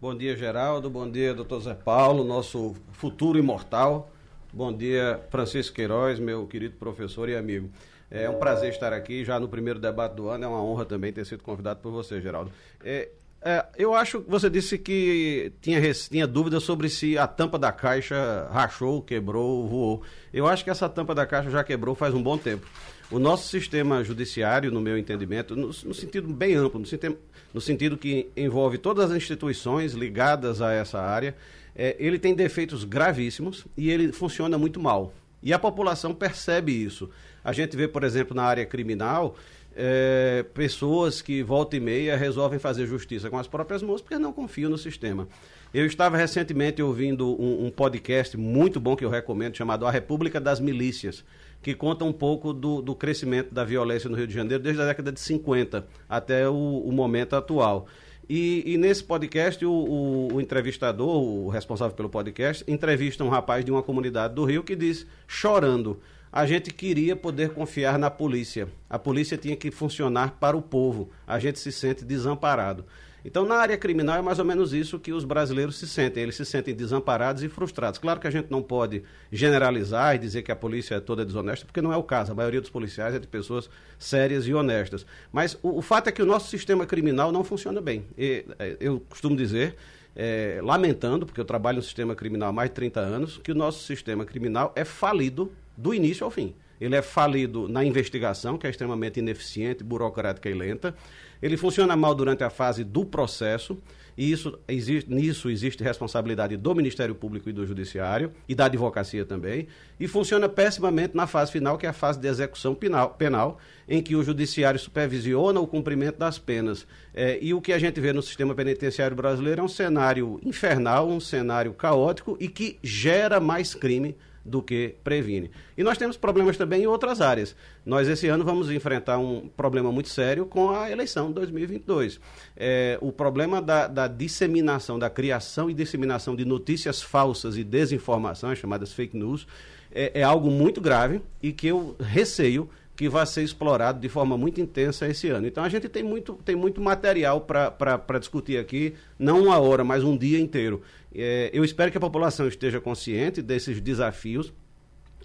[0.00, 0.88] Bom dia, Geraldo.
[0.88, 4.10] Bom dia, doutor Zé Paulo, nosso futuro imortal.
[4.52, 7.70] Bom dia, Francisco Queiroz, meu querido professor e amigo.
[8.10, 10.44] É um prazer estar aqui já no primeiro debate do ano.
[10.44, 12.50] É uma honra também ter sido convidado por você, Geraldo.
[12.82, 13.08] É,
[13.42, 17.72] é, eu acho que você disse que tinha, tinha dúvida sobre se a tampa da
[17.72, 20.02] caixa rachou, quebrou, voou.
[20.32, 22.66] Eu acho que essa tampa da caixa já quebrou faz um bom tempo.
[23.10, 27.18] O nosso sistema judiciário, no meu entendimento, no, no sentido bem amplo, no sentido,
[27.52, 31.34] no sentido, que envolve todas as instituições ligadas a essa área,
[31.74, 35.14] é, ele tem defeitos gravíssimos e ele funciona muito mal.
[35.42, 37.08] E a população percebe isso.
[37.42, 39.34] A gente vê, por exemplo, na área criminal,
[39.74, 44.32] é, pessoas que volta e meia resolvem fazer justiça com as próprias mãos porque não
[44.32, 45.28] confiam no sistema.
[45.72, 50.40] Eu estava recentemente ouvindo um, um, podcast muito bom que eu recomendo, chamado A República
[50.40, 51.24] das Milícias,
[51.62, 54.86] que conta um pouco do, do crescimento da violência no Rio de Janeiro desde a
[54.86, 57.86] década de 50 até o, o momento atual.
[58.28, 63.64] E, e, nesse podcast, o, o, o, entrevistador, o responsável pelo podcast, entrevista um rapaz
[63.64, 66.00] de uma comunidade do Rio que diz, chorando,
[66.32, 68.68] a gente queria poder confiar na polícia.
[68.88, 71.10] A polícia tinha que funcionar para o povo.
[71.26, 72.84] A gente se sente desamparado.
[73.24, 76.22] Então, na área criminal é mais ou menos isso que os brasileiros se sentem.
[76.22, 77.98] Eles se sentem desamparados e frustrados.
[77.98, 81.66] Claro que a gente não pode generalizar e dizer que a polícia é toda desonesta,
[81.66, 82.32] porque não é o caso.
[82.32, 85.04] A maioria dos policiais é de pessoas sérias e honestas.
[85.30, 88.06] Mas o, o fato é que o nosso sistema criminal não funciona bem.
[88.16, 89.76] E, é, eu costumo dizer,
[90.16, 93.54] é, lamentando, porque eu trabalho no sistema criminal há mais de 30 anos, que o
[93.54, 96.54] nosso sistema criminal é falido do início ao fim.
[96.80, 100.94] Ele é falido na investigação, que é extremamente ineficiente, burocrática e lenta.
[101.42, 103.78] Ele funciona mal durante a fase do processo,
[104.16, 109.26] e isso, existe, nisso existe responsabilidade do Ministério Público e do Judiciário, e da advocacia
[109.26, 109.68] também.
[109.98, 114.02] E funciona pessimamente na fase final, que é a fase de execução penal, penal em
[114.02, 116.86] que o Judiciário supervisiona o cumprimento das penas.
[117.12, 121.08] É, e o que a gente vê no sistema penitenciário brasileiro é um cenário infernal,
[121.08, 125.50] um cenário caótico e que gera mais crime do que previne.
[125.76, 127.54] E nós temos problemas também em outras áreas.
[127.84, 132.20] Nós, esse ano, vamos enfrentar um problema muito sério com a eleição de 2022.
[132.56, 138.58] É, o problema da, da, disseminação, da criação e disseminação de notícias falsas e desinformações,
[138.58, 139.46] chamadas fake news,
[139.92, 142.68] é, é algo muito grave e que eu receio
[143.00, 145.46] que vai ser explorado de forma muito intensa esse ano.
[145.46, 150.04] Então a gente tem muito, tem muito material para discutir aqui, não uma hora, mas
[150.04, 150.82] um dia inteiro.
[151.14, 154.52] É, eu espero que a população esteja consciente desses desafios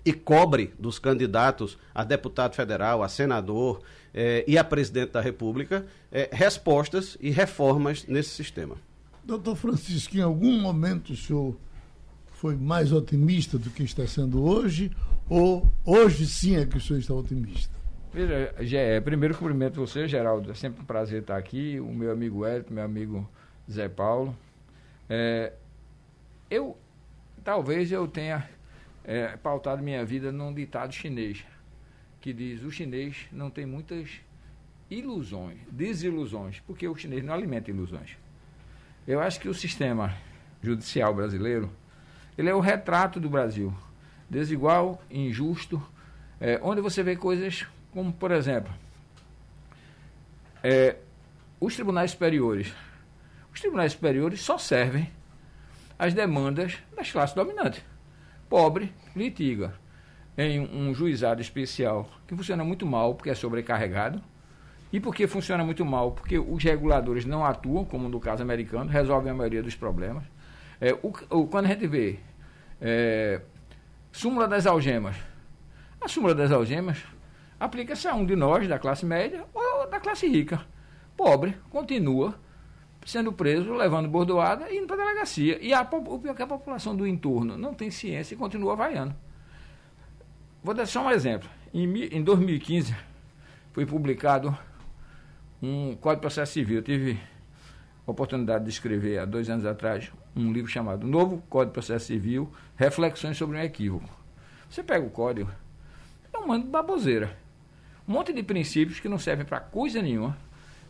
[0.06, 3.82] e cobre dos candidatos a deputado federal, a senador
[4.14, 8.78] é, e a presidente da República é, respostas e reformas nesse sistema.
[9.22, 11.58] Doutor Francisco, em algum momento o senhor
[12.36, 14.92] foi mais otimista do que está sendo hoje?
[15.30, 17.74] Ou hoje sim é que o senhor está otimista?
[18.14, 20.52] Veja, é, primeiro cumprimento você, Geraldo.
[20.52, 21.80] É sempre um prazer estar aqui.
[21.80, 23.30] O meu amigo Hélio, meu amigo
[23.72, 24.36] Zé Paulo.
[25.10, 25.54] É,
[26.50, 26.78] eu,
[27.44, 28.48] talvez eu tenha
[29.04, 31.44] é, pautado minha vida num ditado chinês,
[32.20, 34.10] que diz, o chinês não tem muitas
[34.90, 38.18] ilusões, desilusões, porque o chinês não alimenta ilusões.
[39.08, 40.16] Eu acho que o sistema
[40.62, 41.70] judicial brasileiro,
[42.38, 43.74] ele é o retrato do Brasil
[44.30, 45.82] desigual, injusto,
[46.40, 48.74] é, onde você vê coisas como, por exemplo,
[50.64, 50.98] é,
[51.60, 52.74] os tribunais superiores.
[53.54, 55.10] Os tribunais superiores só servem
[55.98, 57.82] às demandas das classes dominantes.
[58.50, 59.74] Pobre litiga
[60.38, 64.22] em um juizado especial que funciona muito mal porque é sobrecarregado.
[64.92, 66.12] E por que funciona muito mal?
[66.12, 70.24] Porque os reguladores não atuam, como no caso americano, resolvem a maioria dos problemas.
[70.80, 72.20] É, o, o, quando a gente vê
[72.82, 73.42] é,
[74.12, 75.16] súmula das algemas,
[76.00, 77.04] a súmula das algemas
[77.60, 80.66] aplica-se a um de nós, da classe média, ou da classe rica.
[81.16, 82.38] Pobre, continua
[83.06, 85.60] sendo preso, levando bordoada e indo para a delegacia.
[85.62, 85.82] E a, é
[86.44, 89.16] a população do entorno não tem ciência e continua vaiando.
[90.64, 91.48] Vou dar só um exemplo.
[91.72, 92.96] Em, em 2015,
[93.72, 94.58] foi publicado
[95.62, 96.78] um Código de Processo Civil.
[96.78, 97.20] Eu tive
[98.08, 102.08] a oportunidade de escrever, há dois anos atrás, um livro chamado Novo Código de Processo
[102.08, 104.10] Civil, Reflexões sobre um Equívoco.
[104.70, 105.50] Você pega o código,
[106.34, 107.38] é um mando de baboseira.
[108.08, 110.38] Um monte de princípios que não servem para coisa nenhuma,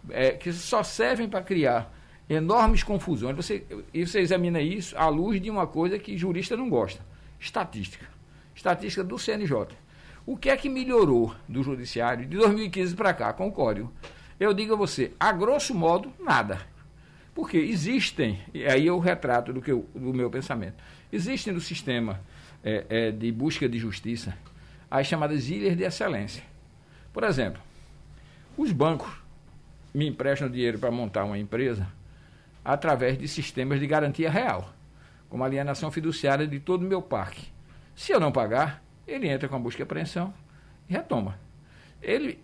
[0.09, 1.94] é, que só servem para criar
[2.30, 3.36] enormes confusões.
[3.36, 3.63] Você,
[3.94, 7.01] e você examina isso à luz de uma coisa que jurista não gosta:
[7.39, 8.06] estatística.
[8.56, 9.68] Estatística do CNJ.
[10.25, 13.94] O que é que melhorou do judiciário de 2015 para cá com o código?
[14.39, 16.59] Eu digo a você, a grosso modo, nada.
[17.36, 22.22] Porque existem, e aí eu retrato do, que eu, do meu pensamento, existem no sistema
[22.64, 24.36] é, é, de busca de justiça
[24.90, 26.42] as chamadas ilhas de excelência.
[27.12, 27.62] Por exemplo,
[28.58, 29.12] os bancos
[29.94, 31.88] me emprestam dinheiro para montar uma empresa
[32.64, 34.74] através de sistemas de garantia real,
[35.30, 37.48] como alienação fiduciária de todo o meu parque.
[37.96, 40.34] Se eu não pagar, ele entra com a busca e apreensão
[40.90, 41.38] e retoma.
[42.02, 42.40] Ele,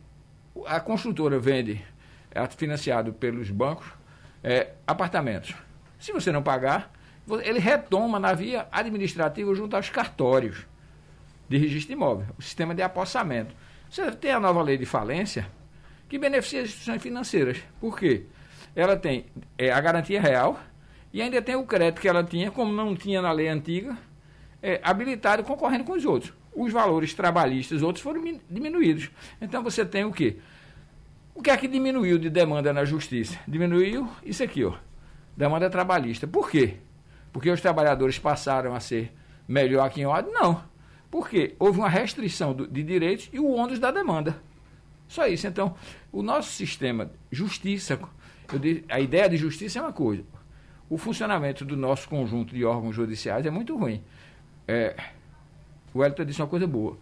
[0.65, 1.81] a construtora vende,
[2.29, 3.87] é financiado pelos bancos,
[4.43, 5.53] é, apartamentos.
[5.99, 6.91] Se você não pagar,
[7.43, 10.65] ele retoma na via administrativa junto aos cartórios
[11.47, 13.53] de registro imóvel, o sistema de apossamento.
[13.89, 15.47] Você tem a nova lei de falência
[16.07, 17.57] que beneficia as instituições financeiras.
[17.79, 18.23] Por quê?
[18.75, 19.25] Ela tem
[19.57, 20.59] é, a garantia real
[21.13, 23.97] e ainda tem o crédito que ela tinha, como não tinha na lei antiga,
[24.61, 26.33] é, habilitado concorrendo com os outros.
[26.53, 29.09] Os valores trabalhistas, outros foram diminuídos.
[29.41, 30.37] Então você tem o quê?
[31.33, 33.39] O que é que diminuiu de demanda na justiça?
[33.47, 34.73] Diminuiu isso aqui, ó.
[35.35, 36.27] Demanda trabalhista.
[36.27, 36.77] Por quê?
[37.31, 39.13] Porque os trabalhadores passaram a ser
[39.47, 40.33] melhor que em ordem?
[40.33, 40.63] Não.
[41.09, 44.41] Porque houve uma restrição do, de direitos e o ônus da demanda.
[45.07, 45.47] Só isso.
[45.47, 45.75] Então,
[46.11, 47.99] o nosso sistema, justiça,
[48.89, 50.23] a ideia de justiça é uma coisa.
[50.89, 54.03] O funcionamento do nosso conjunto de órgãos judiciais é muito ruim.
[54.67, 54.95] É,
[55.93, 56.97] o Elton disse uma coisa boa.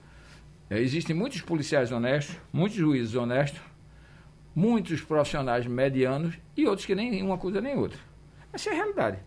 [0.70, 3.60] É, existem muitos policiais honestos, muitos juízes honestos,
[4.56, 8.00] muitos profissionais medianos e outros que nem uma coisa nem outra.
[8.52, 9.20] Essa é a realidade.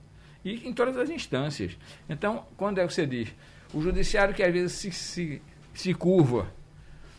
[0.45, 1.77] E em todas as instâncias.
[2.09, 3.33] Então, quando é que você diz,
[3.73, 5.43] o judiciário que às vezes se, se,
[5.73, 6.53] se curva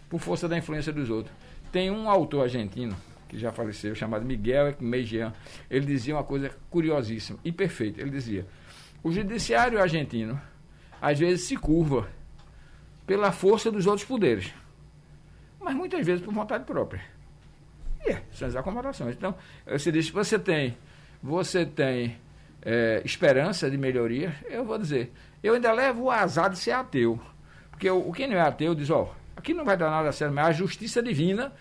[0.10, 1.36] por força da influência dos outros.
[1.72, 2.96] Tem um autor argentino
[3.28, 5.34] que já faleceu, chamado Miguel Meijean.
[5.70, 8.00] Ele dizia uma coisa curiosíssima e perfeita.
[8.00, 8.46] Ele dizia:
[9.04, 10.40] o judiciário argentino
[11.02, 12.08] às vezes se curva
[13.08, 14.54] pela força dos outros poderes,
[15.60, 17.02] mas muitas vezes por vontade própria.
[18.06, 19.16] É, são as acomodações.
[19.16, 19.36] Então,
[19.66, 20.78] você diz você tem,
[21.22, 22.18] você tem
[22.62, 25.12] é, esperança de melhoria, eu vou dizer,
[25.42, 27.20] eu ainda levo o azar de ser ateu.
[27.70, 30.48] Porque o, quem não é ateu diz, ó, aqui não vai dar nada certo, mas
[30.48, 31.52] a justiça divina.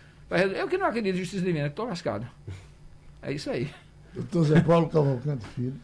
[0.57, 2.27] Eu que não acredito em justiça divina, estou lascado.
[3.21, 3.71] É isso aí.
[4.15, 5.75] Doutor Zé Paulo Cavalcante Filho.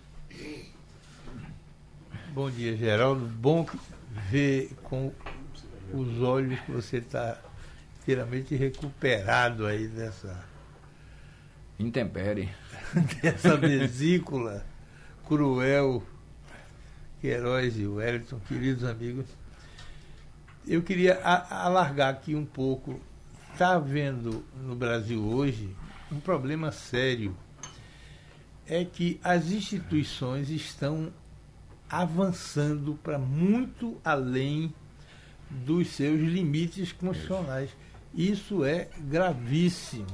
[2.32, 3.26] Bom dia, Geraldo.
[3.26, 3.66] Bom
[4.30, 5.12] ver com
[5.92, 7.38] os olhos que você está
[8.08, 10.42] inteiramente recuperado aí dessa.
[11.78, 12.48] Intempere.
[13.22, 14.64] dessa vesícula
[15.26, 16.02] cruel
[17.20, 19.26] Queiroz e Wellington, queridos amigos,
[20.66, 22.98] eu queria alargar aqui um pouco.
[23.52, 25.76] Está havendo no Brasil hoje
[26.10, 27.36] um problema sério.
[28.66, 31.12] É que as instituições estão
[31.90, 34.72] avançando para muito além
[35.50, 37.70] dos seus limites constitucionais.
[37.70, 37.87] Isso
[38.64, 40.06] é gravíssimo.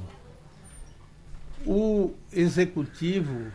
[1.65, 3.51] O executivo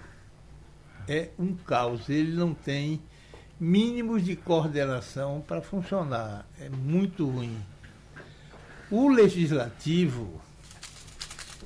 [1.08, 3.00] é um caos, ele não tem
[3.58, 6.48] mínimos de coordenação para funcionar.
[6.58, 7.56] É muito ruim.
[8.90, 10.40] O legislativo,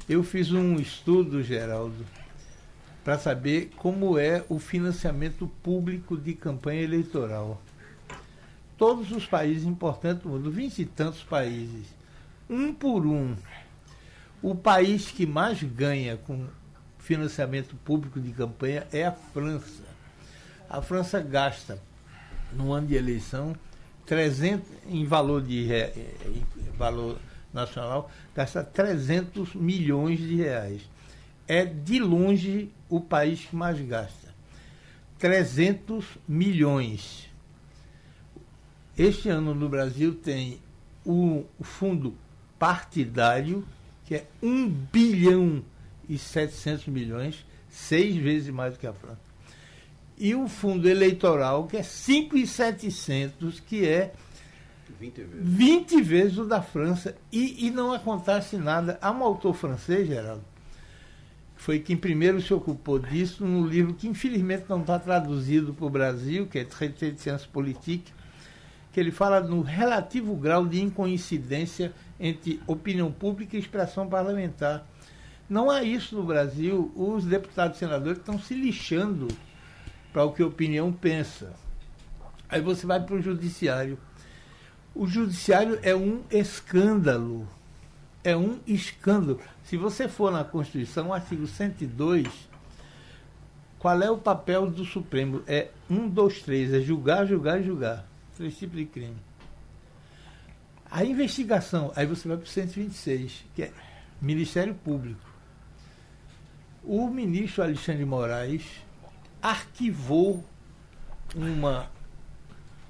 [0.09, 2.05] eu fiz um estudo, Geraldo,
[3.03, 7.63] para saber como é o financiamento público de campanha eleitoral.
[8.77, 11.94] Todos os países importantes do mundo, vinte e tantos países,
[12.49, 13.35] um por um,
[14.43, 16.47] o país que mais ganha com
[16.99, 19.83] financiamento público de campanha é a França.
[20.69, 21.79] A França gasta,
[22.53, 23.55] no ano de eleição,
[24.07, 27.19] 300, em valor, de, em valor
[27.53, 30.83] nacional, gasta 300 milhões de reais.
[31.47, 34.35] É de longe o país que mais gasta.
[35.19, 37.31] 300 milhões.
[38.97, 40.61] Este ano no Brasil tem
[41.05, 42.15] o fundo
[42.59, 43.67] partidário,
[44.05, 45.65] que é 1 bilhão
[46.09, 49.35] e 700 milhões, seis vezes mais do que a França
[50.17, 54.13] e o fundo eleitoral, que é 5,700, que é
[55.01, 55.49] 20 vezes.
[55.49, 57.17] 20 vezes o da França.
[57.33, 58.99] E, e não acontece nada.
[59.03, 60.45] Há um autor francês, Geraldo,
[61.57, 65.91] foi quem primeiro se ocupou disso no livro que infelizmente não está traduzido para o
[65.91, 68.13] Brasil, que é Traité de Ciência Politique,
[68.93, 74.87] que ele fala no relativo grau de incoincidência entre opinião pública e expressão parlamentar.
[75.49, 76.93] Não há isso no Brasil.
[76.95, 79.29] Os deputados e senadores estão se lixando
[80.13, 81.53] para o que a opinião pensa.
[82.49, 83.99] Aí você vai para o judiciário.
[84.95, 87.49] O judiciário é um escândalo.
[88.23, 89.41] É um escândalo.
[89.65, 92.29] Se você for na Constituição, artigo 102,
[93.79, 95.43] qual é o papel do Supremo?
[95.47, 98.07] É um, dois, três, é julgar, julgar julgar.
[98.37, 99.17] Três tipos de crime.
[100.95, 103.73] A investigação, aí você vai para o 126, que é
[104.23, 105.29] Ministério Público.
[106.85, 108.63] O ministro Alexandre Moraes
[109.43, 110.45] arquivou
[111.35, 111.91] uma,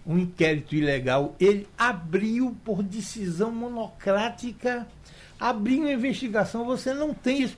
[0.06, 1.34] um inquérito ilegal.
[1.40, 4.86] Ele abriu por decisão monocrática,
[5.40, 6.66] abriu uma investigação.
[6.66, 7.50] Você não tem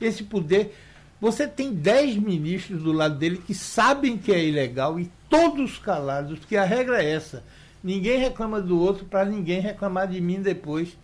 [0.00, 0.74] esse, poder.
[1.20, 6.38] Você tem dez ministros do lado dele que sabem que é ilegal e todos calados,
[6.38, 7.44] porque a regra é essa.
[7.82, 10.96] Ninguém reclama do outro para ninguém reclamar de mim depois.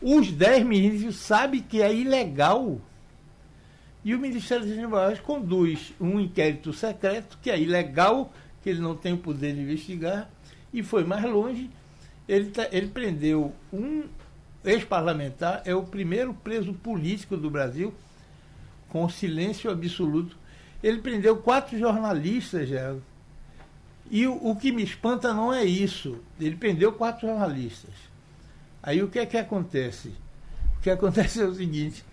[0.00, 2.80] Os dez ministros sabem que é ilegal
[4.04, 8.96] e o Ministério das Moraes conduz um inquérito secreto, que é ilegal, que ele não
[8.96, 10.28] tem o poder de investigar,
[10.72, 11.70] e foi mais longe.
[12.28, 14.04] Ele, tá, ele prendeu um
[14.64, 17.94] ex-parlamentar, é o primeiro preso político do Brasil,
[18.88, 20.36] com silêncio absoluto.
[20.82, 22.96] Ele prendeu quatro jornalistas, já.
[24.12, 26.18] E o, o que me espanta não é isso.
[26.38, 27.94] Ele prendeu quatro jornalistas.
[28.82, 30.12] Aí o que é que acontece?
[30.76, 32.04] O que acontece é o seguinte: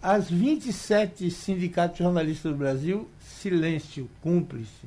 [0.00, 4.86] as 27 sindicatos jornalistas do Brasil, silêncio, cúmplice.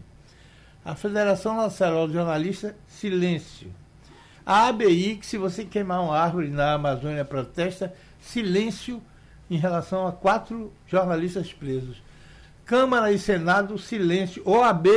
[0.86, 3.70] A Federação Nacional de Jornalistas, silêncio.
[4.46, 9.02] A ABI, que se você queimar uma árvore na Amazônia protesta, silêncio
[9.50, 12.02] em relação a quatro jornalistas presos.
[12.66, 14.42] Câmara e Senado, silêncio.
[14.46, 14.88] OAB,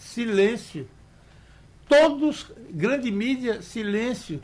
[0.00, 0.88] silêncio.
[1.88, 4.40] Todos, grande mídia, silêncio.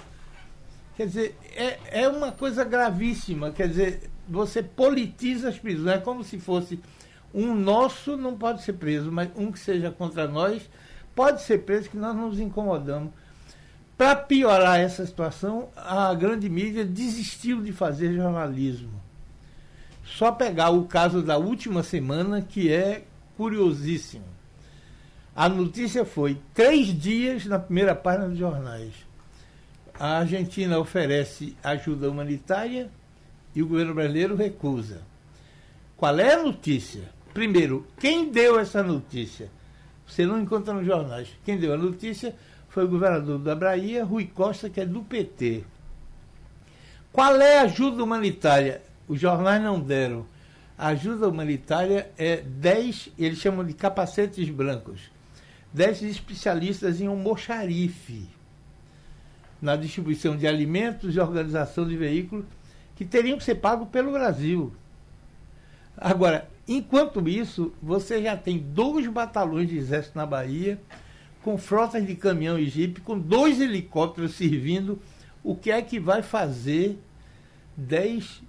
[0.96, 3.50] Quer dizer, é, é uma coisa gravíssima.
[3.50, 5.96] Quer dizer, você politiza as prisões.
[5.96, 6.78] É como se fosse
[7.34, 10.68] um nosso não pode ser preso, mas um que seja contra nós
[11.14, 13.10] pode ser preso, que nós nos incomodamos.
[13.96, 19.00] Para piorar essa situação, a grande mídia desistiu de fazer jornalismo.
[20.04, 23.04] Só pegar o caso da última semana, que é
[23.36, 24.35] curiosíssimo.
[25.36, 28.94] A notícia foi três dias na primeira página dos jornais.
[30.00, 32.88] A Argentina oferece ajuda humanitária
[33.54, 35.02] e o governo brasileiro recusa.
[35.94, 37.02] Qual é a notícia?
[37.34, 39.50] Primeiro, quem deu essa notícia?
[40.06, 41.28] Você não encontra nos jornais.
[41.44, 42.34] Quem deu a notícia
[42.70, 45.64] foi o governador da Bahia, Rui Costa, que é do PT.
[47.12, 48.80] Qual é a ajuda humanitária?
[49.06, 50.24] Os jornais não deram.
[50.78, 55.14] A ajuda humanitária é 10, eles chamam de capacetes brancos.
[55.76, 58.26] 10 especialistas em almoxarife,
[59.60, 62.46] na distribuição de alimentos e organização de veículos
[62.94, 64.72] que teriam que ser pagos pelo Brasil.
[65.94, 70.80] Agora, enquanto isso, você já tem dois batalhões de exército na Bahia,
[71.42, 74.98] com frotas de caminhão e jipe, com dois helicópteros servindo.
[75.44, 76.98] O que é que vai fazer
[77.76, 78.42] 10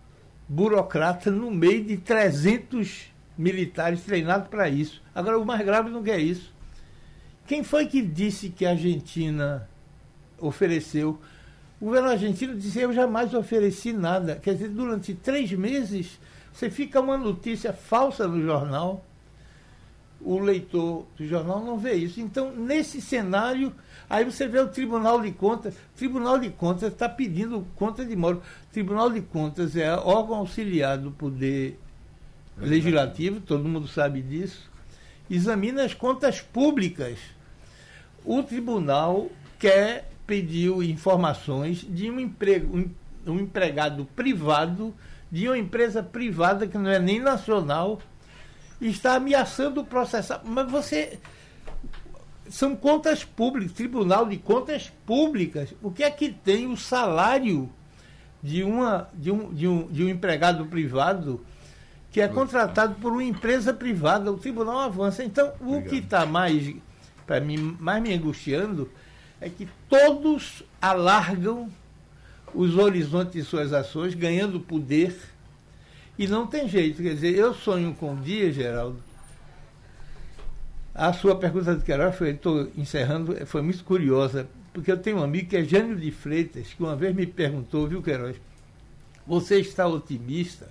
[0.48, 5.04] burocratas no meio de 300 militares treinados para isso?
[5.14, 6.56] Agora, o mais grave não é isso.
[7.48, 9.68] Quem foi que disse que a Argentina
[10.38, 11.20] ofereceu
[11.80, 14.36] o governo argentino disse: Eu jamais ofereci nada.
[14.36, 16.20] Quer dizer, durante três meses,
[16.52, 19.06] você fica uma notícia falsa no jornal.
[20.20, 22.20] O leitor do jornal não vê isso.
[22.20, 23.72] Então, nesse cenário,
[24.10, 25.76] aí você vê o Tribunal de Contas.
[25.76, 28.42] O Tribunal de Contas está pedindo conta de moro.
[28.70, 31.80] O Tribunal de Contas é órgão auxiliar do Poder
[32.58, 34.68] Legislativo, todo mundo sabe disso.
[35.30, 37.20] Examina as contas públicas.
[38.28, 42.92] O tribunal quer pediu informações de um, emprego,
[43.26, 44.94] um, empregado privado
[45.32, 48.00] de uma empresa privada que não é nem nacional
[48.82, 50.42] está ameaçando processar.
[50.44, 51.18] Mas você.
[52.50, 55.74] São contas públicas, Tribunal de Contas Públicas.
[55.82, 57.70] O que é que tem o salário
[58.44, 61.46] de, uma, de, um, de, um, de um empregado privado
[62.10, 64.32] que é contratado por uma empresa privada?
[64.32, 65.24] O tribunal avança.
[65.24, 65.90] Então, o Obrigado.
[65.90, 66.74] que está mais,
[67.28, 68.90] para mim, mais me angustiando
[69.40, 71.70] é que todos alargam
[72.54, 75.16] os horizontes de suas ações, ganhando poder,
[76.18, 77.04] e não tem jeito.
[77.04, 78.98] Quer dizer, eu sonho com um dia, Geraldo,
[80.96, 85.24] A sua pergunta de Queiroz, foi, estou encerrando, foi muito curiosa, porque eu tenho um
[85.24, 88.38] amigo que é Jânio de Freitas, que uma vez me perguntou, viu, Queiroz,
[89.28, 90.70] você está otimista?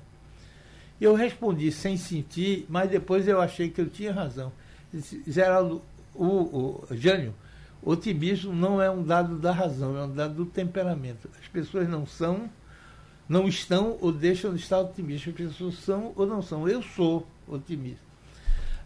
[0.99, 4.51] Eu respondi sem sentir, mas depois eu achei que eu tinha razão.
[4.93, 5.83] Disse, Geraldo,
[6.19, 7.35] o, o Jânio,
[7.83, 11.29] otimismo não é um dado da razão, é um dado do temperamento.
[11.41, 12.51] As pessoas não são,
[13.29, 15.35] não estão ou deixam de estar otimistas.
[15.35, 16.69] As pessoas são ou não são.
[16.69, 18.05] Eu sou otimista.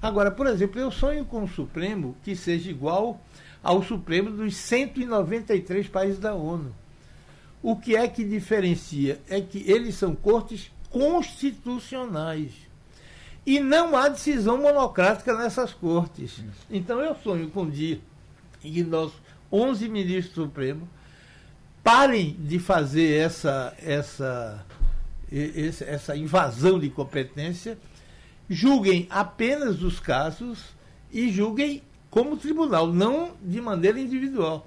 [0.02, 3.20] Agora, por exemplo, eu sonho com o Supremo que seja igual
[3.62, 6.74] ao Supremo dos 193 países da ONU.
[7.62, 9.20] O que é que diferencia?
[9.28, 12.69] É que eles são cortes constitucionais.
[13.50, 16.40] E não há decisão monocrática nessas cortes.
[16.70, 18.00] Então eu sonho com um dia
[18.62, 20.88] em que nossos 11 ministros do Supremo
[21.82, 24.64] parem de fazer essa, essa,
[25.84, 27.76] essa invasão de competência,
[28.48, 30.66] julguem apenas os casos
[31.10, 34.64] e julguem como tribunal, não de maneira individual.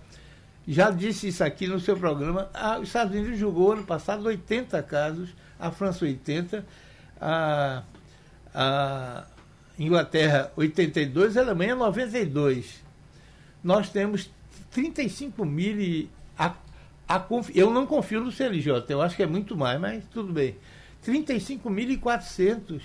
[0.67, 2.49] Já disse isso aqui no seu programa.
[2.53, 6.65] Ah, os Estados Unidos julgou ano passado 80 casos, a França 80,
[7.21, 7.83] a,
[8.53, 9.25] a
[9.77, 12.81] Inglaterra 82, a Alemanha 92.
[13.63, 14.29] Nós temos
[14.71, 16.53] 35 mil e a,
[17.07, 20.55] a, eu não confio no CLJ, eu acho que é muito mais, mas tudo bem.
[21.05, 22.81] 35.400.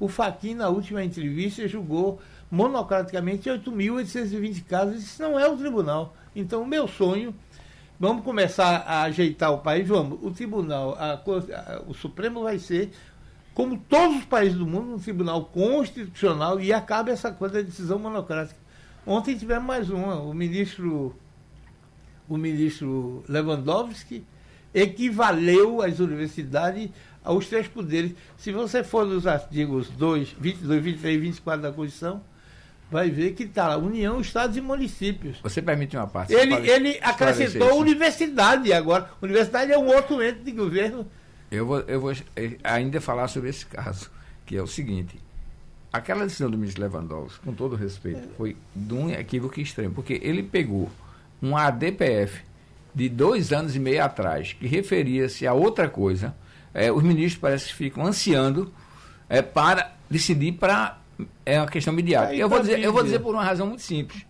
[0.00, 5.02] O Faquin, na última entrevista, julgou monocraticamente 8.820 casos.
[5.02, 6.14] Isso não é o tribunal.
[6.34, 7.34] Então, o meu sonho,
[7.98, 10.18] vamos começar a ajeitar o país, vamos.
[10.22, 12.92] O tribunal, a, a, o Supremo vai ser,
[13.58, 17.98] como todos os países do mundo, um tribunal constitucional e acaba essa coisa da decisão
[17.98, 18.56] monocrática.
[19.04, 21.12] Ontem tivemos mais uma, o ministro,
[22.28, 24.24] o ministro Lewandowski
[24.72, 26.90] equivaleu as universidades
[27.24, 28.12] aos três poderes.
[28.36, 32.22] Se você for nos artigos 2, 22, 23 e 24 da Constituição,
[32.88, 35.38] vai ver que está União, Estados e Municípios.
[35.42, 36.32] Você permite uma parte?
[36.32, 39.10] Ele, ele acrescentou universidade agora.
[39.20, 41.04] Universidade é um outro ente de governo.
[41.50, 44.10] Eu vou, eu vou eh, ainda falar sobre esse caso,
[44.44, 45.18] que é o seguinte.
[45.92, 50.42] Aquela decisão do ministro Lewandowski, com todo respeito, foi de um equívoco extremo, porque ele
[50.42, 50.90] pegou
[51.42, 52.42] um ADPF
[52.94, 56.36] de dois anos e meio atrás, que referia-se a outra coisa,
[56.74, 58.72] é, os ministros parece que ficam ansiando
[59.28, 60.98] é, para decidir para
[61.44, 62.34] é uma questão midiática.
[62.34, 64.24] Eu vou, dizer, eu vou dizer por uma razão muito simples.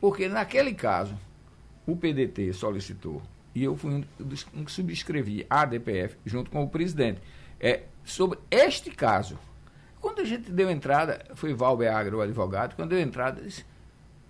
[0.00, 1.14] Porque naquele caso,
[1.86, 3.22] o PDT solicitou,
[3.56, 4.04] e eu fui
[4.54, 7.22] um que subscrevi a ADPF junto com o presidente,
[7.58, 9.38] é, sobre este caso.
[9.98, 13.64] Quando a gente deu entrada, foi Valber Agro, o advogado, quando deu entrada, disse,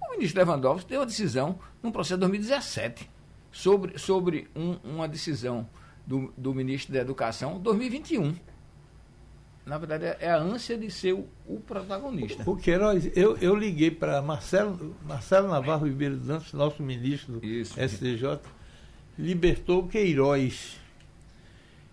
[0.00, 3.10] o ministro Lewandowski deu a decisão num processo de 2017
[3.50, 5.68] sobre, sobre um, uma decisão
[6.06, 8.36] do, do ministro da Educação 2021
[9.66, 12.48] na verdade, é a ânsia de ser o, o protagonista.
[12.48, 17.74] O Queiroz, eu, eu liguei para Marcelo, Marcelo Navarro Ribeiro Dantas, nosso ministro do Isso.
[17.74, 18.38] STJ,
[19.18, 20.78] libertou Queiroz.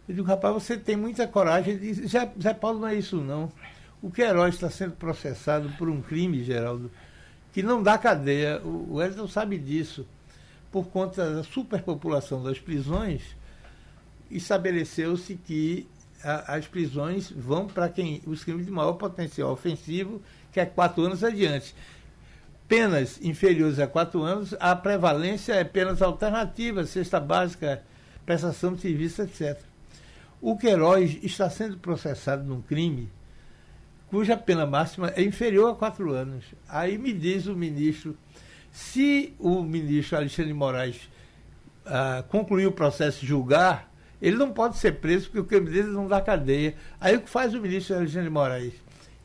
[0.08, 1.74] Eu digo, rapaz, você tem muita coragem.
[1.74, 3.52] Ele disse, Zé, Zé Paulo não é isso não.
[4.02, 6.92] O Queiroz está sendo processado por um crime, Geraldo,
[7.54, 8.62] que não dá cadeia.
[8.62, 10.06] O, não sabe disso.
[10.72, 13.22] Por conta da superpopulação das prisões,
[14.30, 15.88] estabeleceu-se que
[16.24, 21.04] a, as prisões vão para quem os crimes de maior potencial ofensivo, que é quatro
[21.04, 21.74] anos adiante.
[22.68, 27.84] Penas inferiores a quatro anos, a prevalência é penas alternativas, cesta básica,
[28.26, 29.60] prestação de serviço, etc.
[30.42, 33.10] O Queiroz está sendo processado num crime
[34.14, 36.46] cuja pena máxima é inferior a quatro anos.
[36.70, 38.16] Aí me diz o ministro,
[38.72, 41.10] se o ministro Alexandre Moraes
[41.84, 45.88] ah, concluir o processo e julgar, ele não pode ser preso porque o crime dele
[45.88, 46.76] não dá cadeia.
[47.02, 48.74] Aí o que faz o ministro Alexandre de Moraes?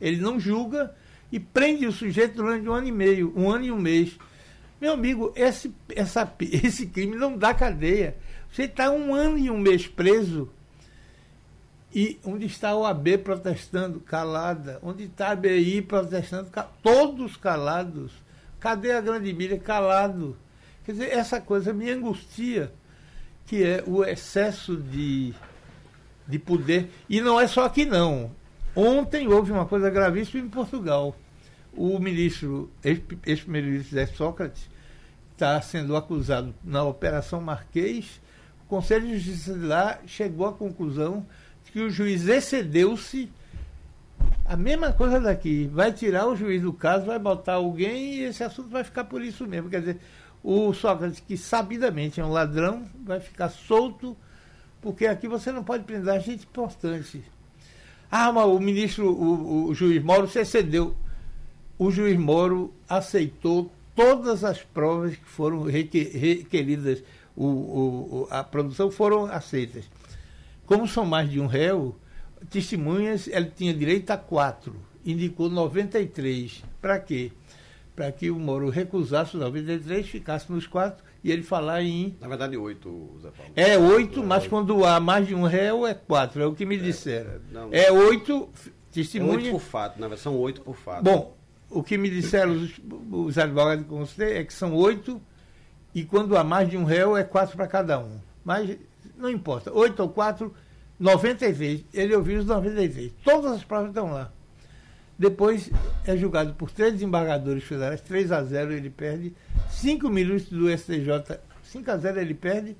[0.01, 0.91] Ele não julga
[1.31, 4.17] e prende o sujeito durante um ano e meio, um ano e um mês.
[4.79, 8.15] Meu amigo, esse, essa, esse crime não dá cadeia.
[8.51, 10.49] Você está um ano e um mês preso.
[11.93, 13.99] E onde está o AB protestando?
[13.99, 14.79] Calada.
[14.81, 16.49] Onde está a BI protestando?
[16.83, 18.11] Todos calados.
[18.59, 19.57] Cadê a grande mídia?
[19.57, 20.37] Calado.
[20.85, 22.71] Quer dizer, essa coisa me angustia
[23.45, 25.33] que é o excesso de,
[26.27, 26.91] de poder.
[27.09, 28.31] E não é só aqui, não.
[28.75, 31.15] Ontem houve uma coisa gravíssima em Portugal.
[31.73, 34.69] O ministro, ex-primeiro-ministro Zé Sócrates,
[35.33, 38.21] está sendo acusado na Operação Marquês.
[38.63, 41.25] O Conselho de Justiça de lá chegou à conclusão
[41.65, 43.31] de que o juiz excedeu-se.
[44.45, 45.67] A mesma coisa daqui.
[45.73, 49.21] Vai tirar o juiz do caso, vai botar alguém e esse assunto vai ficar por
[49.21, 49.69] isso mesmo.
[49.69, 49.99] Quer dizer,
[50.43, 54.15] o Sócrates, que sabidamente é um ladrão, vai ficar solto,
[54.81, 57.23] porque aqui você não pode prender gente importante.
[58.11, 60.95] Ah, mas o ministro, o, o juiz Mauro se excedeu.
[61.77, 67.03] o juiz Moro aceitou todas as provas que foram requeridas,
[67.35, 69.85] o, o, a produção foram aceitas.
[70.65, 71.95] Como são mais de um réu,
[72.49, 76.63] testemunhas, ele tinha direito a quatro, indicou 93.
[76.81, 77.31] Para quê?
[77.95, 82.15] Para que o Moro recusasse os 93, ficasse nos quatro e ele falar em.
[82.19, 83.51] Na verdade, oito, Zé Paulo.
[83.55, 86.75] É oito, mas quando há mais de um réu é quatro, é o que me
[86.75, 87.41] é, disseram.
[87.71, 88.49] É, é oito
[88.91, 89.35] testemunhas.
[89.35, 91.03] É oito por fato, na verdade, são oito por fato.
[91.03, 91.35] Bom,
[91.69, 92.79] o que me disseram os,
[93.11, 95.21] os advogados que consultei é que são oito
[95.93, 98.19] e quando há mais de um réu é quatro para cada um.
[98.43, 98.77] Mas
[99.17, 100.53] não importa, oito ou quatro,
[100.99, 101.85] 93.
[101.93, 103.11] Ele ouviu os 93.
[103.23, 104.31] Todas as provas estão lá.
[105.19, 105.69] Depois
[106.05, 109.35] é julgado por três desembargadores federais, 3 a 0 ele perde,
[109.69, 112.77] cinco minutos do STJ, 5 a 0 ele perde,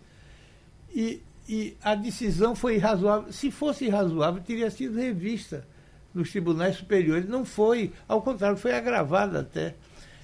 [0.95, 3.33] e, e a decisão foi irrazoável.
[3.33, 5.67] Se fosse irrazoável, teria sido revista
[6.13, 7.27] nos tribunais superiores.
[7.27, 9.75] Não foi, ao contrário, foi agravada até.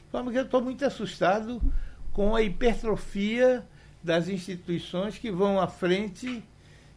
[0.08, 1.62] Então, eu estou muito assustado
[2.14, 3.62] com a hipertrofia
[4.02, 6.42] das instituições que vão à frente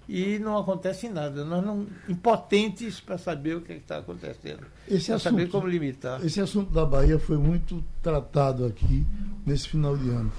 [0.09, 1.45] e não acontece nada.
[1.45, 4.65] Nós não impotentes para saber o que é está acontecendo.
[4.89, 6.25] Esse assunto, saber como limitar.
[6.25, 9.07] Esse assunto da Bahia foi muito tratado aqui
[9.45, 10.33] nesse final de ano.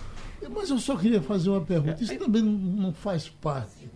[0.50, 2.02] Mas eu só queria fazer uma pergunta.
[2.02, 3.90] Isso também não faz parte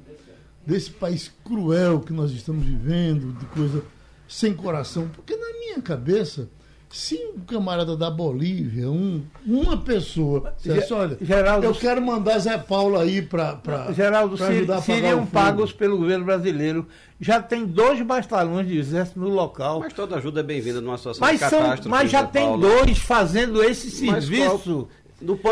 [0.65, 3.83] desse país cruel que nós estamos vivendo, de coisa
[4.27, 6.49] sem coração, porque na minha cabeça,
[6.93, 12.55] se um camarada da Bolívia, um, uma pessoa, dissesse, olha, Geraldo, eu quero mandar Zé
[12.55, 13.59] Paulo aí para
[13.95, 16.87] Geraldo, pra ajudar se, a seriam pagos pelo governo brasileiro.
[17.19, 19.79] Já tem dois batalhões de exército no local.
[19.79, 21.89] Mas toda ajuda é bem-vinda numa situação mas de catástrofe.
[21.89, 22.61] Mas já tem Paulo.
[22.61, 25.02] dois fazendo esse serviço do ponto de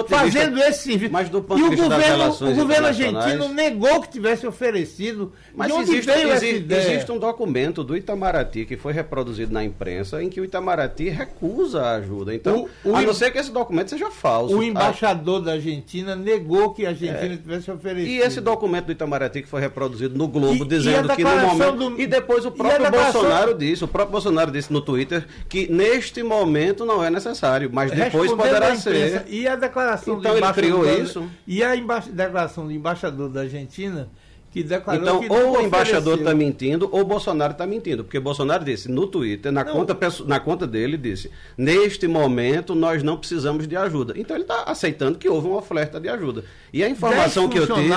[0.08, 1.12] fazendo vista, esse serviço.
[1.12, 5.32] Mas do ponto e de vista o governo, o governo argentino negou que tivesse oferecido.
[5.56, 9.64] Mas de onde existe, veio existe, existe um documento do Itamaraty que foi reproduzido na
[9.64, 12.34] imprensa em que o Itamaraty recusa a ajuda.
[12.34, 14.58] Então, o, o a não ser que esse documento seja falso.
[14.58, 17.38] O embaixador da Argentina negou que a Argentina é.
[17.38, 18.10] tivesse oferecido.
[18.10, 21.38] E esse documento do Itamaraty que foi reproduzido no Globo, e, dizendo e que no
[21.38, 21.72] momento.
[21.72, 22.02] Do...
[22.02, 26.86] E depois o próprio Bolsonaro disse, o próprio Bolsonaro disse no Twitter que neste momento
[26.86, 29.26] não é necessário, mas depois poderá ser.
[29.28, 31.30] E a declaração então, ele criou isso.
[31.48, 34.10] E a declaração do embaixador da Argentina
[34.52, 38.04] que declarou então, que ou o embaixador está mentindo, ou o Bolsonaro está mentindo.
[38.04, 43.16] Porque Bolsonaro disse no Twitter, na conta, na conta dele, disse: neste momento nós não
[43.16, 44.14] precisamos de ajuda.
[44.18, 46.44] Então ele está aceitando que houve uma oferta de ajuda.
[46.74, 47.90] E a informação que eu tive.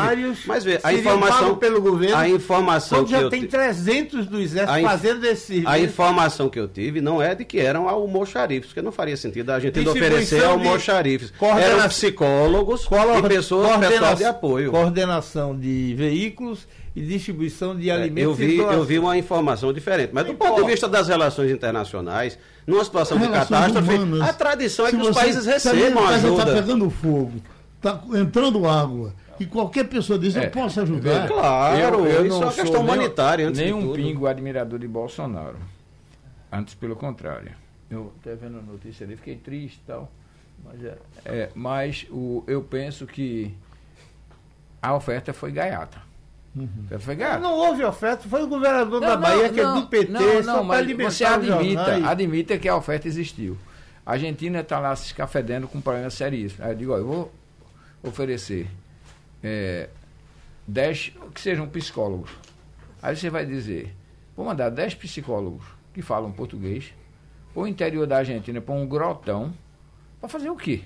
[0.47, 1.57] Mas vê, a informação.
[1.57, 5.65] pelo governo, a informação que já eu tem 300 do Exército fazendo esse.
[5.67, 9.51] A informação que eu tive não é de que eram almoxarifes, porque não faria sentido
[9.51, 11.33] a gente oferecer almoxarifes.
[11.61, 14.71] Eram psicólogos e pessoas pessoal de apoio.
[14.71, 16.44] Coordenação de veículos
[16.95, 18.23] e distribuição de alimentos.
[18.23, 20.11] É, eu, vi, eu vi uma informação diferente.
[20.13, 24.87] Mas do ponto de vista das relações internacionais, numa situação de catástrofe, humanas, a tradição
[24.87, 26.43] é que os países recebam tá ajuda.
[26.43, 27.41] Está pegando fogo
[27.89, 31.29] está entrando água e qualquer pessoa diz, é, eu posso ajudar.
[31.29, 33.49] Claro, eu, eu isso é uma questão humanitária.
[33.49, 35.59] Antes nem um pingo admirador de Bolsonaro.
[36.51, 37.53] Antes, pelo contrário.
[37.91, 40.11] Eu até vendo a notícia ali, fiquei triste e tal.
[40.65, 43.55] Mas, é, é, mas o, eu penso que
[44.81, 46.01] a oferta foi gaiata.
[46.57, 46.87] Uhum.
[47.41, 50.13] Não houve oferta, foi o governador não, da Bahia, não, que não, é do PT,
[50.13, 53.59] não, não, mas você admita, admita que a oferta existiu.
[54.07, 56.65] A Argentina está lá se escafedendo com problemas seríssimos.
[56.65, 57.33] Aí eu digo, ó, eu vou
[58.03, 58.69] oferecer
[59.43, 59.89] é,
[60.69, 62.31] 10 que sejam psicólogos.
[63.03, 63.95] Aí você vai dizer,
[64.37, 66.95] vou mandar 10 psicólogos que falam português
[67.53, 69.53] para o interior da Argentina, para um grotão,
[70.21, 70.83] para fazer o quê?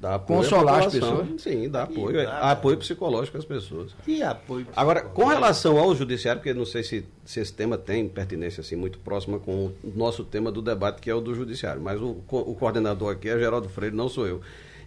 [0.00, 1.28] Dá apoio Consolar as pessoas?
[1.36, 2.24] Sim, dá apoio.
[2.24, 3.94] Dá, apoio psicológico às pessoas.
[4.02, 8.08] Que apoio Agora, com relação ao judiciário, porque não sei se, se esse tema tem
[8.08, 11.82] pertinência assim, muito próxima com o nosso tema do debate, que é o do judiciário.
[11.82, 14.40] Mas o, o coordenador aqui é Geraldo Freire, não sou eu.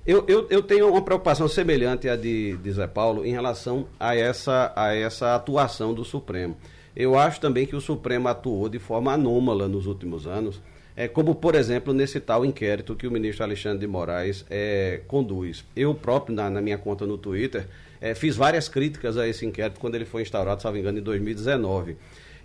[0.05, 4.15] Eu, eu, eu, tenho uma preocupação semelhante à de, de Zé Paulo em relação a
[4.15, 6.57] essa, a essa atuação do Supremo.
[6.95, 10.59] Eu acho também que o Supremo atuou de forma anômala nos últimos anos,
[10.95, 15.65] é, como, por exemplo, nesse tal inquérito que o ministro Alexandre de Moraes é, conduz.
[15.75, 17.67] Eu próprio, na, na, minha conta no Twitter,
[17.99, 21.97] é, fiz várias críticas a esse inquérito quando ele foi instaurado, me engano, em 2019.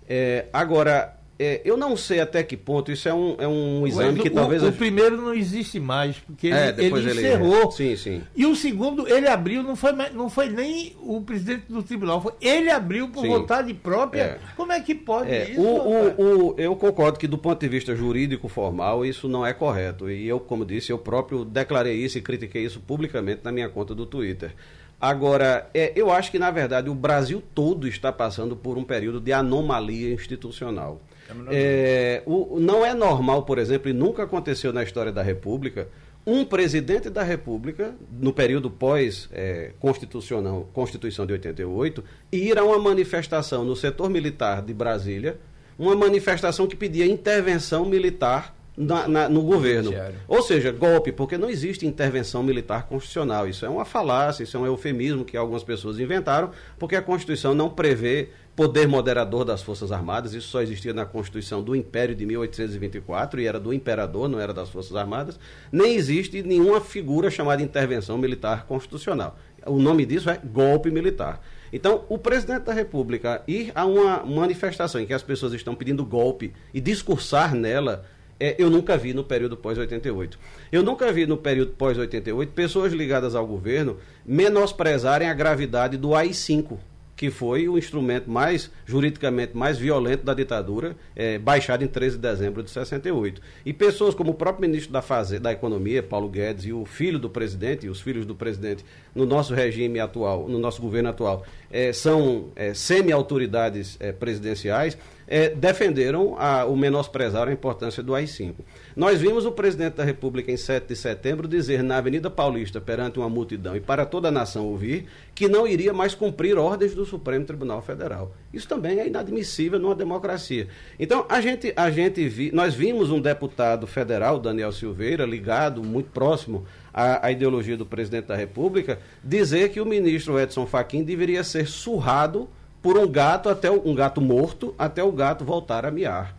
[0.07, 4.19] É, agora, é, eu não sei até que ponto, isso é um, é um exame
[4.19, 4.61] que o, talvez.
[4.61, 7.61] O, primeiro não existe mais, porque é, ele, ele encerrou.
[7.61, 7.71] Ele...
[7.71, 8.21] Sim, sim.
[8.35, 12.33] E o segundo, ele abriu, não foi, não foi nem o presidente do tribunal, foi
[12.41, 13.29] ele abriu por sim.
[13.29, 14.21] vontade própria.
[14.21, 14.39] É.
[14.57, 15.61] Como é que pode é, isso?
[15.61, 20.09] O, o, eu concordo que, do ponto de vista jurídico formal, isso não é correto.
[20.09, 23.95] E eu, como disse, eu próprio declarei isso e critiquei isso publicamente na minha conta
[23.95, 24.53] do Twitter.
[25.01, 29.21] Agora, é, eu acho que, na verdade, o Brasil todo está passando por um período
[29.21, 31.01] de anomalia institucional.
[31.49, 35.87] É, o, não é normal, por exemplo, e nunca aconteceu na história da República,
[36.25, 43.63] um presidente da República, no período pós-constitucional, é, Constituição de 88, ir a uma manifestação
[43.63, 45.39] no setor militar de Brasília,
[45.77, 49.91] uma manifestação que pedia intervenção militar na, na, no governo.
[50.25, 53.45] Ou seja, golpe, porque não existe intervenção militar constitucional.
[53.45, 57.53] Isso é uma falácia, isso é um eufemismo que algumas pessoas inventaram, porque a Constituição
[57.53, 60.33] não prevê poder moderador das Forças Armadas.
[60.33, 64.53] Isso só existia na Constituição do Império de 1824 e era do imperador, não era
[64.53, 65.37] das Forças Armadas.
[65.69, 69.37] Nem existe nenhuma figura chamada intervenção militar constitucional.
[69.65, 71.41] O nome disso é golpe militar.
[71.71, 76.05] Então, o presidente da República ir a uma manifestação em que as pessoas estão pedindo
[76.05, 78.05] golpe e discursar nela
[78.39, 80.37] é, eu nunca vi no período pós-88.
[80.71, 86.77] Eu nunca vi no período pós-88 pessoas ligadas ao governo menosprezarem a gravidade do AI-5,
[87.19, 92.21] que foi o instrumento mais, juridicamente, mais violento da ditadura, é, baixado em 13 de
[92.21, 93.41] dezembro de 68.
[93.65, 97.19] E pessoas como o próprio ministro da, Fazenda, da Economia, Paulo Guedes, e o filho
[97.19, 101.43] do presidente, e os filhos do presidente, no nosso regime atual, no nosso governo atual,
[101.69, 104.97] é, são é, semi-autoridades é, presidenciais,
[105.31, 108.55] é, defenderam a, o menosprezaram a importância do AI-5.
[108.95, 113.19] Nós vimos o presidente da República em 7 de setembro dizer na Avenida Paulista, perante
[113.19, 117.05] uma multidão e para toda a nação ouvir, que não iria mais cumprir ordens do
[117.05, 118.33] Supremo Tribunal Federal.
[118.51, 120.67] Isso também é inadmissível numa democracia.
[120.99, 126.09] Então, a gente, a gente vi, nós vimos um deputado federal, Daniel Silveira, ligado, muito
[126.09, 131.43] próximo à, à ideologia do presidente da República, dizer que o ministro Edson Fachin deveria
[131.43, 132.49] ser surrado
[132.81, 136.35] por um gato até um gato morto até o gato voltar a miar.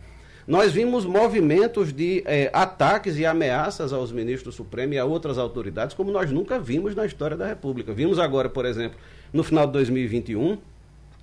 [0.47, 5.37] Nós vimos movimentos de eh, ataques e ameaças aos ministros do Supremo e a outras
[5.37, 7.93] autoridades como nós nunca vimos na história da República.
[7.93, 8.97] Vimos agora, por exemplo,
[9.31, 10.57] no final de 2021,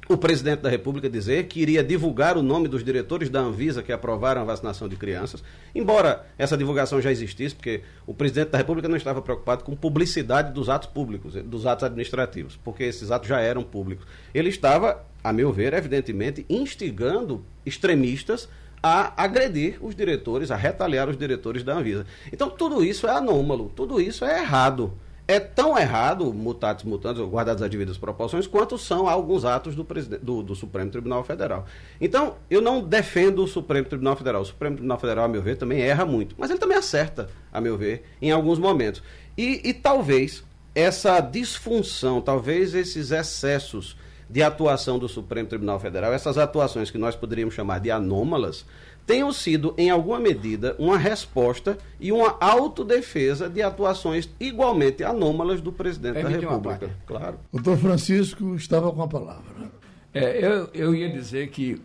[0.09, 3.93] o presidente da República dizer que iria divulgar o nome dos diretores da Anvisa que
[3.93, 5.45] aprovaram a vacinação de crianças,
[5.75, 10.53] embora essa divulgação já existisse, porque o presidente da República não estava preocupado com publicidade
[10.53, 14.07] dos atos públicos, dos atos administrativos, porque esses atos já eram públicos.
[14.33, 18.49] Ele estava, a meu ver, evidentemente, instigando extremistas
[18.83, 22.07] a agredir os diretores, a retaliar os diretores da Anvisa.
[22.33, 24.95] Então, tudo isso é anômalo, tudo isso é errado
[25.29, 29.87] é tão errado, mutatis mutandis, guardadas as devidas proporções, quanto são alguns atos do,
[30.23, 31.67] do, do, Supremo Tribunal Federal.
[32.01, 34.41] Então, eu não defendo o Supremo Tribunal Federal.
[34.41, 36.35] O Supremo Tribunal Federal, a meu ver, também erra muito.
[36.39, 39.03] Mas ele também acerta, a meu ver, em alguns momentos.
[39.37, 40.43] E, e talvez
[40.75, 43.99] essa disfunção, talvez esses excessos
[44.31, 48.65] de atuação do Supremo Tribunal Federal, essas atuações que nós poderíamos chamar de anômalas,
[49.09, 55.73] tenham sido, em alguma medida, uma resposta e uma autodefesa de atuações igualmente anômalas do
[55.73, 56.91] presidente da República.
[57.07, 57.39] Claro.
[57.51, 59.71] O doutor Francisco estava com a palavra.
[60.13, 61.81] É, eu, eu ia dizer que,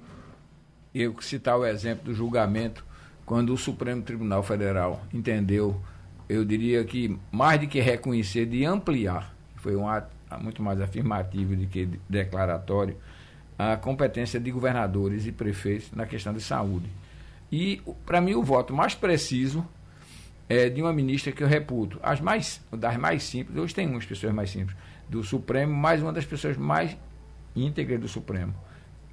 [0.94, 2.86] eu citar o exemplo do julgamento,
[3.26, 5.80] quando o Supremo Tribunal Federal entendeu,
[6.28, 11.56] eu diria que mais do que reconhecer, de ampliar, foi um ato muito mais afirmativo
[11.56, 12.98] do que declaratório,
[13.58, 16.90] a competência de governadores e prefeitos na questão de saúde.
[17.54, 19.64] E, para mim, o voto mais preciso
[20.50, 22.00] é de uma ministra que eu reputo.
[22.02, 24.76] As mais, das mais simples, hoje tem umas pessoas mais simples,
[25.08, 26.98] do Supremo, mas uma das pessoas mais
[27.56, 28.56] íntegras do Supremo,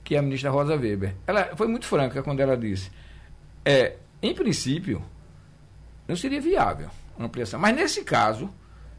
[0.03, 1.15] que é a ministra Rosa Weber.
[1.27, 2.91] Ela foi muito franca quando ela disse:
[3.63, 5.05] é, em princípio,
[6.09, 8.49] não seria viável ampliação, mas nesse caso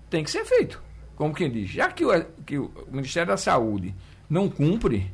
[0.08, 0.80] tem que ser feito.
[1.16, 3.96] Como quem diz, já que o, que o Ministério da Saúde
[4.30, 5.12] não cumpre,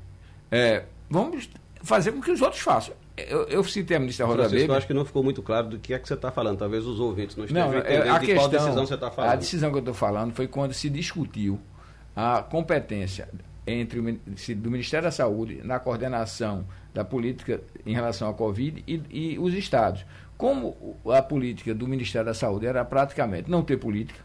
[0.52, 1.50] é, vamos
[1.82, 4.74] fazer com que os outros façam eu, eu citei a ministra Rosa Francisco, Weber.
[4.74, 6.60] Eu acho que não ficou muito claro do que é que você está falando.
[6.60, 9.12] Talvez os ouvintes não estejam não, é, entendendo a de questão, qual decisão você está
[9.12, 9.32] falando.
[9.32, 11.60] A decisão que eu estou falando foi quando se discutiu
[12.16, 13.28] a competência
[13.66, 19.02] entre o, do Ministério da Saúde na coordenação da política em relação à Covid e,
[19.10, 20.06] e os estados.
[20.38, 24.20] Como a política do Ministério da Saúde era praticamente não ter política,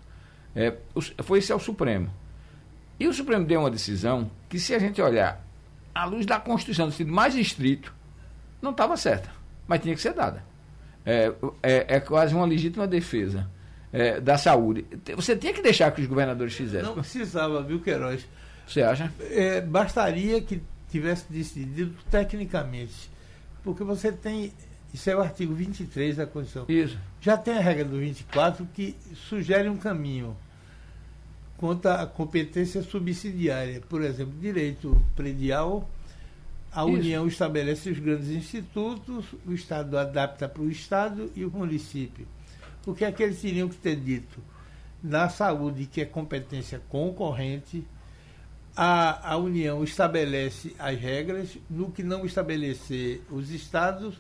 [0.55, 0.75] é,
[1.23, 2.11] foi isso ao Supremo.
[3.01, 5.43] E o Supremo deu uma decisão que, se a gente olhar
[5.95, 7.93] à luz da Constituição, do sentido mais estrito,
[8.63, 9.29] não estava certa,
[9.67, 10.43] mas tinha que ser dada.
[11.05, 13.51] É, é, é quase uma legítima defesa
[13.93, 14.87] é, da saúde.
[15.17, 16.87] Você tinha que deixar que os governadores fizessem.
[16.87, 18.25] Não precisava, viu, Queiroz?
[18.67, 19.13] Você acha?
[19.31, 23.11] É, bastaria que tivesse decidido tecnicamente.
[23.65, 24.53] Porque você tem.
[24.95, 26.67] Isso é o artigo 23 da Constituição.
[26.69, 26.99] Isso.
[27.21, 28.95] Já tem a regra do 24 que
[29.29, 30.37] sugere um caminho
[31.57, 33.81] quanto à competência subsidiária.
[33.89, 35.89] Por exemplo, direito predial
[36.75, 36.93] a Isso.
[36.93, 42.27] União estabelece os grandes institutos, o Estado adapta para o Estado e o município.
[42.87, 44.41] O que é que eles teriam que ter dito?
[45.03, 47.85] Na saúde, que é competência concorrente,
[48.75, 54.15] a, a União estabelece as regras, no que não estabelecer os estados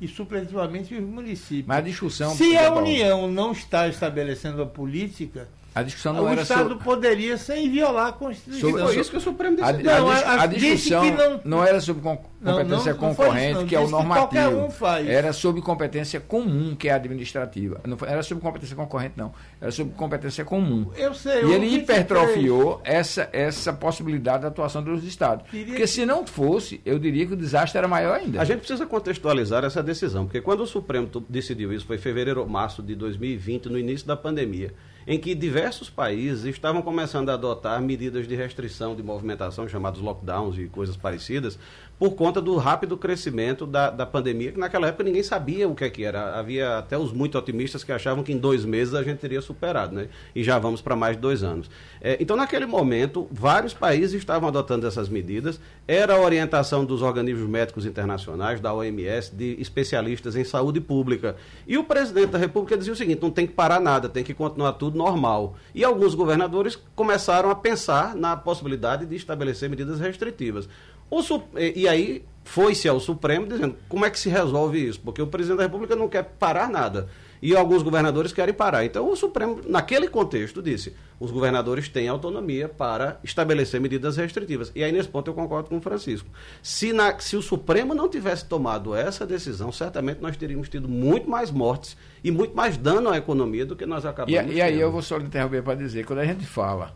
[0.00, 1.66] e supletivamente os municípios.
[1.66, 2.34] Mas a discussão.
[2.34, 6.84] Se a União não está estabelecendo a política, a discussão não o era Estado sobre...
[6.84, 8.70] poderia sem violar a Constituição.
[8.70, 9.90] Sobre, foi isso que o Supremo decidiu.
[9.90, 13.74] A, a, a, a discussão não, não, era sobre competência não, não, concorrente, isso, que
[13.74, 14.66] é o normativo.
[14.66, 15.08] Um faz.
[15.08, 17.80] Era sobre competência comum, que é a administrativa.
[17.84, 19.32] Não era sobre competência concorrente, não.
[19.60, 20.92] Era sobre competência comum.
[20.96, 21.44] Eu sei.
[21.44, 25.44] E ele hipertrofiou essa, essa possibilidade da atuação dos Estados.
[25.50, 25.88] Queria porque que...
[25.88, 28.40] se não fosse, eu diria que o desastre era maior ainda.
[28.40, 32.42] A gente precisa contextualizar essa decisão, porque quando o Supremo decidiu isso, foi em fevereiro
[32.42, 34.72] ou março de 2020, no início da pandemia
[35.06, 40.58] em que diversos países estavam começando a adotar medidas de restrição de movimentação, chamados lockdowns
[40.58, 41.58] e coisas parecidas,
[41.98, 45.84] por conta do rápido crescimento da, da pandemia, que naquela época ninguém sabia o que,
[45.84, 46.38] é que era.
[46.38, 49.94] Havia até os muito otimistas que achavam que em dois meses a gente teria superado,
[49.94, 50.08] né?
[50.34, 51.70] E já vamos para mais de dois anos.
[52.00, 55.60] É, então, naquele momento, vários países estavam adotando essas medidas.
[55.86, 61.36] Era a orientação dos organismos médicos internacionais, da OMS, de especialistas em saúde pública.
[61.66, 64.34] E o presidente da República dizia o seguinte: não tem que parar nada, tem que
[64.34, 65.54] continuar tudo normal.
[65.74, 70.68] E alguns governadores começaram a pensar na possibilidade de estabelecer medidas restritivas.
[71.10, 71.20] O,
[71.58, 75.58] e aí foi-se ao Supremo dizendo como é que se resolve isso, porque o presidente
[75.58, 77.08] da República não quer parar nada.
[77.42, 78.86] E alguns governadores querem parar.
[78.86, 84.72] Então o Supremo, naquele contexto, disse: os governadores têm autonomia para estabelecer medidas restritivas.
[84.74, 86.28] E aí, nesse ponto, eu concordo com o Francisco.
[86.62, 91.28] Se, na, se o Supremo não tivesse tomado essa decisão, certamente nós teríamos tido muito
[91.28, 94.80] mais mortes e muito mais dano à economia do que nós acabamos E, e aí
[94.80, 96.94] eu vou só interromper para dizer: quando a gente fala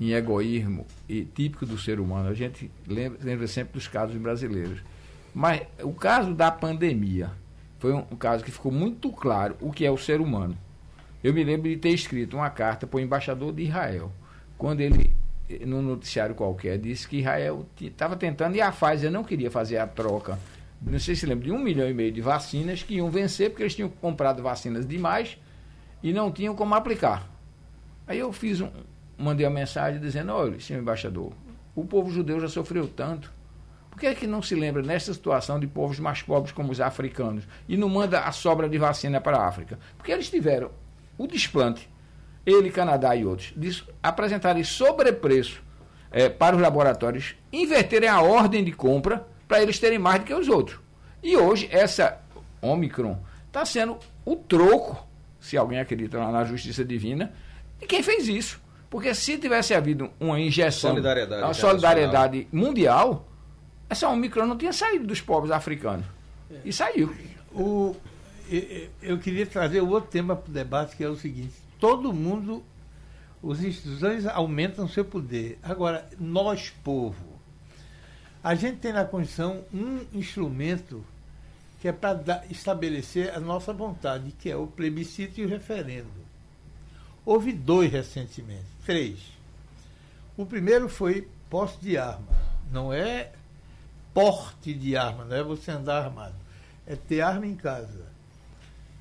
[0.00, 2.28] em egoísmo e típico do ser humano.
[2.28, 4.80] A gente lembra, lembra sempre dos casos brasileiros.
[5.34, 7.30] Mas o caso da pandemia
[7.78, 10.56] foi um, um, caso que ficou muito claro o que é o ser humano.
[11.22, 14.12] Eu me lembro de ter escrito uma carta para o embaixador de Israel,
[14.56, 15.12] quando ele,
[15.66, 19.86] num noticiário qualquer, disse que Israel estava tentando e a Pfizer não queria fazer a
[19.86, 20.38] troca.
[20.80, 23.62] Não sei se lembra de um milhão e meio de vacinas que iam vencer porque
[23.62, 25.38] eles tinham comprado vacinas demais
[26.02, 27.28] e não tinham como aplicar.
[28.06, 28.70] Aí eu fiz um,
[29.18, 31.32] mandei a mensagem dizendo: olha, senhor embaixador,
[31.74, 33.32] o povo judeu já sofreu tanto.
[33.90, 36.82] Por que é que não se lembra nessa situação de povos mais pobres como os
[36.82, 39.78] africanos e não manda a sobra de vacina para a África?
[39.96, 40.70] Porque eles tiveram
[41.16, 41.88] o desplante,
[42.44, 45.62] ele, Canadá e outros, de apresentarem sobrepreço
[46.10, 50.34] é, para os laboratórios, inverterem a ordem de compra para eles terem mais do que
[50.34, 50.78] os outros.
[51.22, 52.20] E hoje, essa
[52.60, 55.06] Omicron está sendo o troco,
[55.40, 57.32] se alguém acredita na justiça divina,
[57.80, 58.60] de quem fez isso.
[58.96, 63.28] Porque se tivesse havido uma injeção, solidariedade, uma solidariedade mundial,
[63.90, 66.06] essa Omicron não tinha saído dos povos africanos.
[66.64, 67.14] E saiu.
[67.52, 67.94] O,
[69.02, 72.64] eu queria trazer outro tema para o debate, que é o seguinte: todo mundo,
[73.42, 75.58] os instituições aumentam seu poder.
[75.62, 77.38] Agora, nós, povo,
[78.42, 81.04] a gente tem na Constituição um instrumento
[81.82, 86.08] que é para estabelecer a nossa vontade, que é o plebiscito e o referendo.
[87.26, 89.18] Houve dois recentemente, três.
[90.36, 92.28] O primeiro foi posse de arma.
[92.70, 93.32] Não é
[94.14, 96.34] porte de arma, não é você andar armado.
[96.86, 98.06] É ter arma em casa.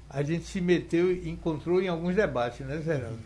[0.09, 3.19] A gente se meteu e encontrou em alguns debates, né, Geraldo?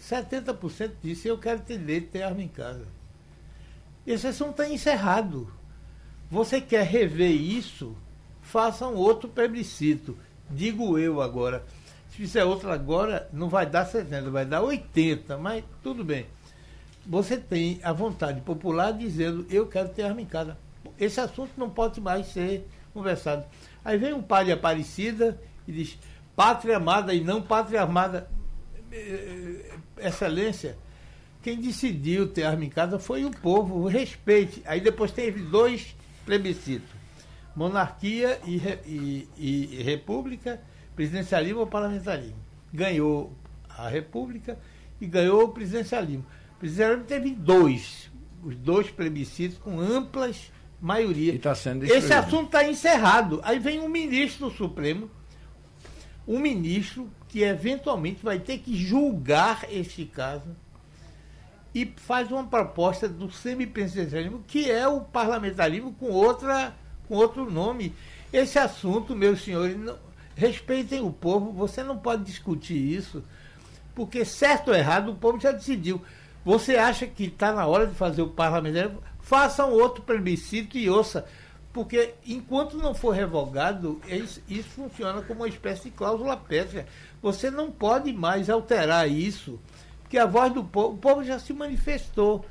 [0.00, 2.86] 70% disse eu quero ter direito de ter arma em casa.
[4.06, 5.50] Esse assunto está encerrado.
[6.30, 7.96] Você quer rever isso?
[8.42, 10.16] Faça um outro plebiscito.
[10.50, 11.64] Digo eu agora.
[12.10, 16.26] Se fizer outra agora, não vai dar 70, vai dar 80, mas tudo bem.
[17.06, 20.56] Você tem a vontade popular dizendo, eu quero ter arma em casa.
[20.98, 23.44] Esse assunto não pode mais ser conversado.
[23.84, 25.98] Aí vem um pai de Aparecida e diz,
[26.34, 28.28] pátria amada e não pátria armada.
[28.90, 30.76] Eh, excelência,
[31.42, 34.62] quem decidiu ter arma em casa foi o povo, respeite.
[34.66, 36.88] Aí depois teve dois plebiscitos,
[37.54, 40.60] monarquia e, e, e república,
[40.96, 42.36] presidencialismo ou parlamentarismo.
[42.72, 43.32] Ganhou
[43.68, 44.58] a República
[45.00, 46.24] e ganhou o presidencialismo.
[46.56, 48.10] O presidencialismo teve dois,
[48.42, 51.38] os dois plebiscitos com amplas maioria.
[51.38, 53.40] Tá Esse assunto está encerrado.
[53.42, 55.10] Aí vem um ministro do Supremo,
[56.26, 60.56] um ministro que eventualmente vai ter que julgar este caso
[61.74, 66.74] e faz uma proposta do semipresidencialismo, que é o parlamentarismo com, outra,
[67.06, 67.94] com outro nome.
[68.32, 69.98] Esse assunto, meus senhores, não,
[70.36, 73.24] Respeitem o povo, você não pode discutir isso,
[73.94, 76.00] porque certo ou errado o povo já decidiu.
[76.44, 79.02] Você acha que está na hora de fazer o parlamento?
[79.18, 81.26] Faça um outro plebiscito e ouça.
[81.72, 86.86] Porque enquanto não for revogado, isso, isso funciona como uma espécie de cláusula pétrea.
[87.20, 89.58] Você não pode mais alterar isso,
[90.02, 92.44] porque a voz do povo, o povo já se manifestou.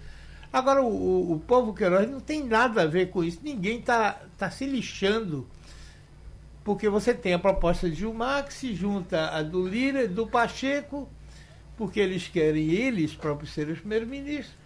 [0.52, 3.40] Agora, o, o, o povo Queiroz não tem nada a ver com isso.
[3.44, 5.48] Ninguém está tá se lixando.
[6.66, 11.08] Porque você tem a proposta de Gilmar, que se junta a do Lira, do Pacheco,
[11.78, 14.58] porque eles querem eles próprios serem os primeiros ministros.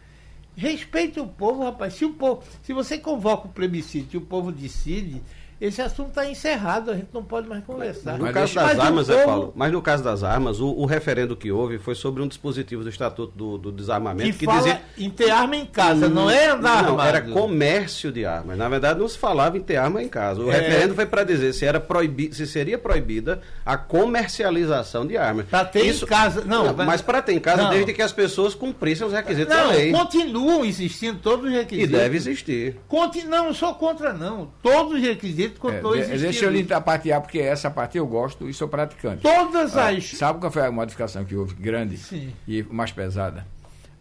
[0.55, 1.95] Respeite o povo, rapaz.
[1.95, 5.21] Se o povo, se você convoca o plebiscito e o povo decide,
[5.61, 8.17] esse assunto está encerrado, a gente não pode mais conversar.
[8.17, 9.25] No mas caso das mas armas, povo...
[9.25, 12.81] Paulo, mas no caso das armas, o, o, referendo que houve foi sobre um dispositivo
[12.81, 16.29] do Estatuto do, do Desarmamento que, que dizia em ter arma em casa, hum, não
[16.29, 18.57] é andar Não, era comércio de armas.
[18.57, 20.41] Na verdade, não se falava em ter arma em casa.
[20.41, 20.57] O é...
[20.57, 22.33] referendo foi para dizer se era proibi...
[22.33, 25.45] se seria proibida a comercialização de armas.
[25.47, 26.05] Para ter Isso...
[26.05, 27.69] em casa, não, não mas para ter em casa não.
[27.69, 29.91] desde que as pessoas cumprissem os requisitos não, da lei.
[29.91, 31.93] Continuam existindo todos os requisitos.
[31.93, 32.77] E deve existir.
[32.87, 33.25] Conti...
[33.25, 34.49] Não, não sou contra não.
[34.63, 35.48] Todos os requisitos
[35.95, 39.21] é, Deixa eu lhe tapatear, porque essa parte eu gosto e sou praticante.
[39.21, 40.05] Todas ah, as.
[40.05, 41.55] Sabe qual foi a modificação que houve?
[41.55, 42.33] Grande Sim.
[42.47, 43.45] e mais pesada.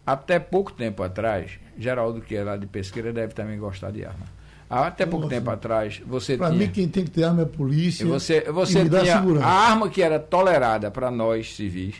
[0.06, 4.26] Até pouco tempo atrás, Geraldo, que é lá de pesqueira, deve também gostar de arma.
[4.70, 5.36] Até pouco Nossa.
[5.36, 6.58] tempo atrás, você pra tinha.
[6.58, 8.06] Para mim, quem tem que ter arma é a polícia.
[8.06, 9.46] Você, você e tinha segurança.
[9.46, 11.96] a arma que era tolerada para nós civis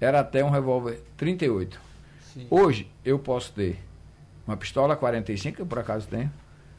[0.00, 1.80] era até um revólver 38.
[2.32, 2.46] Sim.
[2.50, 3.78] Hoje, eu posso ter
[4.46, 6.30] uma pistola 45, que eu por acaso tenho,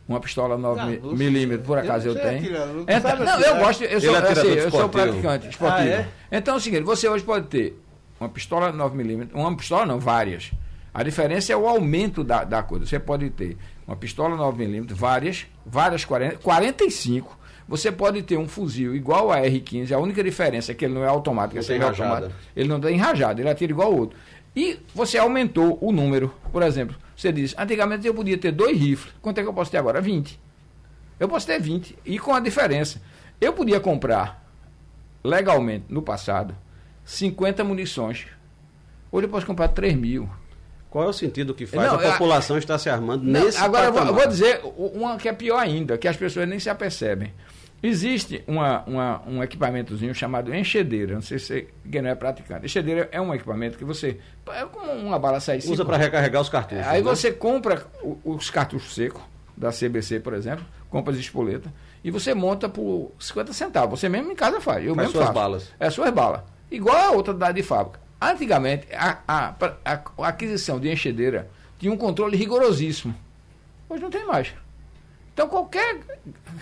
[0.08, 2.56] uma pistola 9mm, por acaso eu, eu tenho.
[2.88, 5.82] então, não, eu gosto, eu sou, assim, eu sou praticante esportivo.
[5.82, 6.08] Ah, é?
[6.32, 7.82] Então é o seguinte, você hoje pode ter
[8.20, 10.52] uma pistola 9mm, uma pistola não, várias.
[10.94, 12.86] A diferença é o aumento da, da coisa.
[12.86, 17.40] Você pode ter uma pistola 9mm, várias, várias 40, 45.
[17.68, 21.06] Você pode ter um fuzil igual a R15, a única diferença é que ele não
[21.06, 22.34] é automático, não é automático.
[22.54, 24.20] Ele não tem enrajado, ele atira igual ao outro.
[24.56, 29.14] E você aumentou o número, por exemplo, você diz, antigamente eu podia ter dois rifles.
[29.22, 30.02] Quanto é que eu posso ter agora?
[30.02, 30.40] 20.
[31.20, 31.98] Eu posso ter 20.
[32.06, 33.02] E com a diferença.
[33.40, 34.44] Eu podia comprar
[35.24, 36.56] legalmente no passado
[37.06, 38.28] 50 munições.
[39.12, 40.30] Hoje eu posso comprar 3 mil.
[40.90, 43.58] Qual é o sentido que faz não, a população a, estar se armando não, nesse
[43.58, 46.60] Agora eu vou, eu vou, dizer uma que é pior ainda, que as pessoas nem
[46.60, 47.34] se apercebem.
[47.84, 51.16] Existe uma, uma, um equipamentozinho chamado enchedeira.
[51.16, 52.66] Não sei se quem não é praticante.
[52.66, 54.20] Enchedeira é um equipamento que você.
[54.48, 56.86] É como uma bala sair Usa para recarregar os cartuchos.
[56.86, 57.10] Aí né?
[57.10, 57.86] você compra
[58.24, 59.22] os cartuchos secos,
[59.58, 61.72] da CBC, por exemplo, compra de espoleta,
[62.04, 64.00] e você monta por 50 centavos.
[64.00, 64.86] Você mesmo em casa faz.
[64.86, 65.34] Eu faz mesmo suas faço.
[65.34, 65.74] balas.
[65.80, 66.42] É suas balas.
[66.70, 68.00] Igual a outra da de fábrica.
[68.20, 69.56] Antigamente, a, a,
[69.86, 73.16] a, a aquisição de enchedeira tinha um controle rigorosíssimo.
[73.90, 74.54] Hoje não tem mais.
[75.34, 76.00] Então qualquer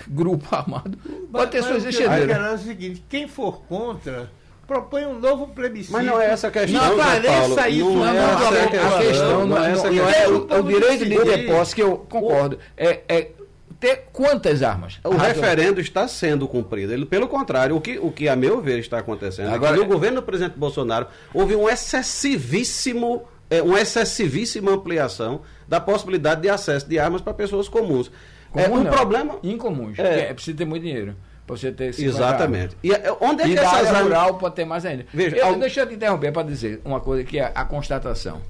[0.07, 0.97] grupo armado
[1.31, 2.37] pode ter suas enchedeiras.
[2.37, 4.29] é o seguinte, quem for contra
[4.69, 5.93] propõe um novo plebiscito.
[5.93, 7.89] Mas não é essa a questão, não apareça isso.
[7.89, 11.23] Não, não, é a, a questão não, é, essa não é o, o direito de
[11.23, 12.59] depósito que eu concordo.
[12.77, 13.31] É, é
[13.79, 14.99] ter quantas armas?
[15.03, 16.93] O referendo está sendo cumprido.
[16.93, 19.83] Ele, pelo contrário, o que, o que a meu ver está acontecendo Agora, é que
[19.83, 26.49] no governo do presidente Bolsonaro houve um excessivíssimo, é, uma excessivíssima ampliação da possibilidade de
[26.49, 28.11] acesso de armas para pessoas comuns.
[28.51, 28.91] Comum, é um não.
[28.91, 29.93] problema incomum.
[29.97, 30.29] É.
[30.29, 32.77] é preciso ter muito dinheiro para você ter Exatamente.
[32.83, 35.05] E é, onde é e que essas área rural pode ter mais ainda.
[35.11, 35.55] Veja, eu, ao...
[35.55, 38.41] Deixa eu te interromper para dizer uma coisa que é a constatação.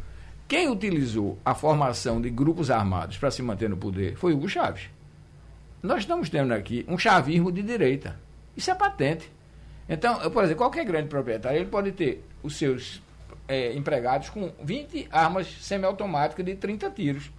[0.48, 4.90] Quem utilizou a formação de grupos armados para se manter no poder foi Hugo Chaves.
[5.82, 8.20] Nós estamos tendo aqui um chavismo de direita.
[8.58, 9.32] Isso é patente.
[9.88, 13.02] Então, eu, por exemplo, qualquer grande proprietário ele pode ter os seus
[13.48, 17.32] é, empregados com 20 armas semiautomáticas de 30 tiros.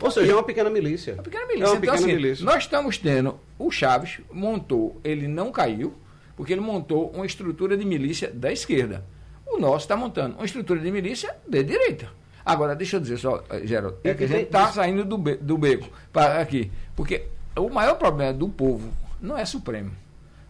[0.00, 1.14] Ou seja, é uma pequena milícia.
[1.14, 1.64] Uma pequena milícia.
[1.64, 2.44] É uma então, pequena assim, milícia.
[2.44, 3.40] Nós estamos tendo.
[3.58, 5.94] O Chaves montou, ele não caiu,
[6.36, 9.04] porque ele montou uma estrutura de milícia da esquerda.
[9.46, 12.08] O nosso está montando uma estrutura de milícia de direita.
[12.44, 15.34] Agora, deixa eu dizer só, eh, Geraldo, é que a gente está saindo do, be
[15.34, 16.70] do beco para aqui.
[16.94, 19.90] Porque o maior problema do povo não é supremo.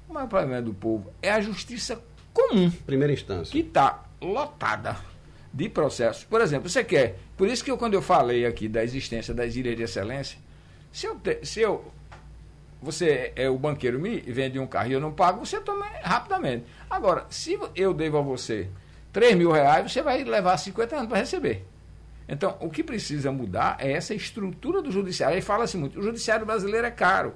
[0.09, 1.99] O maior problema do povo é a justiça
[2.35, 2.71] comum.
[2.85, 3.51] Primeira instância.
[3.51, 4.97] Que está lotada
[5.53, 6.25] de processos.
[6.25, 7.19] Por exemplo, você quer.
[7.37, 10.39] Por isso que eu, quando eu falei aqui da existência das ilhas de excelência,
[10.93, 11.85] se eu, te, se eu
[12.81, 16.65] você é o banqueiro me vende um carro e eu não pago, você toma rapidamente.
[16.89, 18.69] Agora, se eu devo a você
[19.13, 21.67] 3 mil reais, você vai levar 50 anos para receber.
[22.29, 25.37] Então, o que precisa mudar é essa estrutura do judiciário.
[25.37, 27.35] Aí fala-se muito, o judiciário brasileiro é caro.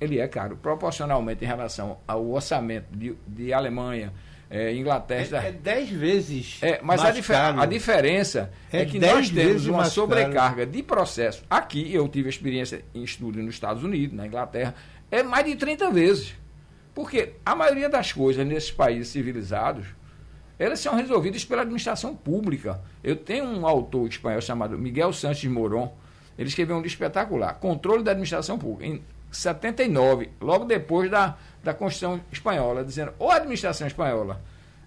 [0.00, 4.12] Ele é caro, proporcionalmente em relação ao orçamento de, de Alemanha,
[4.50, 5.44] é, Inglaterra.
[5.44, 6.58] É, é dez vezes.
[6.62, 10.70] É, mas a, dif a, diferença é, é que nós temos uma sobrecarga caro.
[10.70, 11.44] de processo.
[11.50, 14.74] Aqui, eu tive experiência em estudo nos Estados Unidos, na Inglaterra,
[15.10, 16.34] é mais de 30 vezes.
[16.94, 19.86] Porque a maioria das coisas nesses países civilizados,
[20.58, 22.80] elas são resolvidas pela administração pública.
[23.04, 25.94] Eu tenho um autor espanhol chamado Miguel Sanches Moron,
[26.36, 31.36] ele escreveu um livro espetacular, Controle da Administração Pública, em 79, logo depois da,
[31.68, 34.40] da Constituição Espanhola, dizendo ou a administração espanhola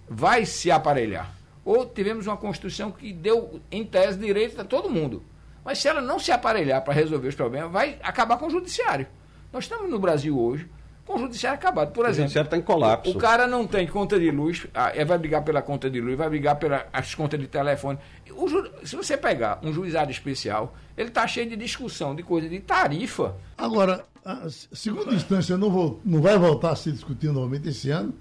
[0.08, 1.32] vai se aparelhar,
[1.64, 5.22] ou tivemos uma Constituição que deu, em tese, direito a todo mundo.
[5.64, 9.06] Mas se ela não se aparelhar para resolver os problemas, vai acabar com o judiciário.
[9.52, 10.68] Nós estamos no Brasil hoje
[11.12, 11.92] com o judiciário acabado.
[11.92, 13.10] Por exemplo, o judiciário está em colapso.
[13.10, 16.28] O cara não tem conta de luz, ah, vai brigar pela conta de luz, vai
[16.28, 17.98] brigar pelas contas de telefone.
[18.30, 18.48] O,
[18.86, 23.36] se você pegar um juizado especial, ele está cheio de discussão, de coisa de tarifa.
[23.56, 28.14] Agora, a segunda instância não, vou, não vai voltar a se discutir novamente esse ano?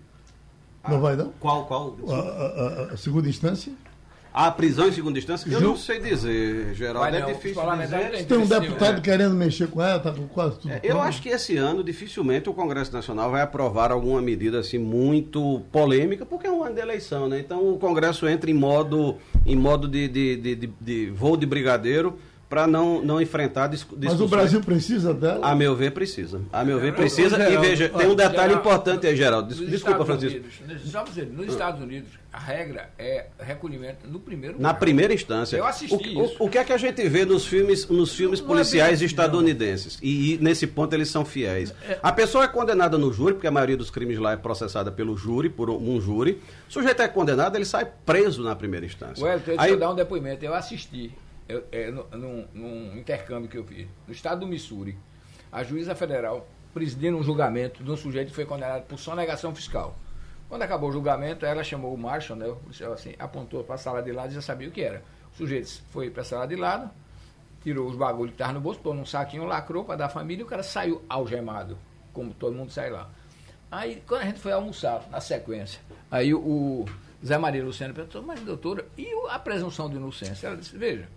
[0.88, 1.32] Não ah, vai, não?
[1.40, 1.66] Qual?
[1.66, 1.96] qual?
[2.10, 3.72] A, a, a segunda instância?
[4.34, 5.50] A prisão em segunda instância?
[5.52, 7.16] Eu não sei dizer, Geraldo.
[7.16, 8.26] É difícil dizer.
[8.26, 9.02] Tem um deputado é.
[9.02, 10.72] querendo mexer com ela, está com quase tudo.
[10.72, 14.78] É, eu acho que esse ano, dificilmente, o Congresso Nacional vai aprovar alguma medida assim
[14.78, 17.40] muito polêmica, porque é um ano de eleição, né?
[17.40, 21.46] Então o Congresso entra em modo, em modo de, de, de, de, de voo de
[21.46, 22.18] brigadeiro
[22.52, 24.12] para não, não enfrentar discussões.
[24.12, 25.48] Mas o Brasil precisa dela?
[25.48, 26.42] A meu ver, precisa.
[26.52, 27.38] A meu ver, precisa.
[27.50, 29.56] e veja, tem um detalhe importante aí, Geraldo.
[29.56, 30.38] Desculpa, Francisco.
[30.38, 35.56] Unidos, nos Estados Unidos, a regra é recolhimento no primeiro Na primeira instância.
[35.56, 36.36] Eu assisti o, isso.
[36.40, 39.04] O, o, que é que a gente vê nos filmes, nos filmes não, policiais não
[39.04, 39.98] é estadunidenses?
[40.02, 41.74] E, e, nesse ponto eles são fiéis.
[41.88, 42.00] É.
[42.04, 45.16] A pessoa é condenada no júri, porque a maioria dos crimes lá é processada pelo
[45.16, 46.42] júri, por um júri.
[46.70, 49.24] O sujeito é condenado, ele sai preso na primeira instância.
[49.24, 50.44] Ué, deixa aí, eu dar um depoimento.
[50.44, 51.14] Eu assisti
[51.52, 54.98] eu, é, num, num intercâmbio que eu fiz, no estado do Missouri,
[55.52, 59.96] a juíza federal presidindo um julgamento de um sujeito que foi condenado por sonegação fiscal.
[60.48, 64.02] Quando acabou o julgamento, ela chamou o Marshall, né, o assim, apontou para a sala
[64.02, 65.04] de lado e já sabia o que era.
[65.34, 66.90] O sujeito foi para a sala de lado,
[67.64, 70.46] tirou os bagulhos que estavam no bolso, pôs num saquinho, lacrou para dar família e
[70.46, 71.78] o cara saiu algemado,
[72.14, 73.10] como todo mundo sai lá.
[73.72, 75.80] Aí, quando a gente foi almoçar, na sequência,
[76.10, 76.86] aí o, o
[77.26, 80.48] Zé Maria Luciano perguntou, mas doutora, e a presunção de inocência?
[80.48, 81.08] Ela disse, veja,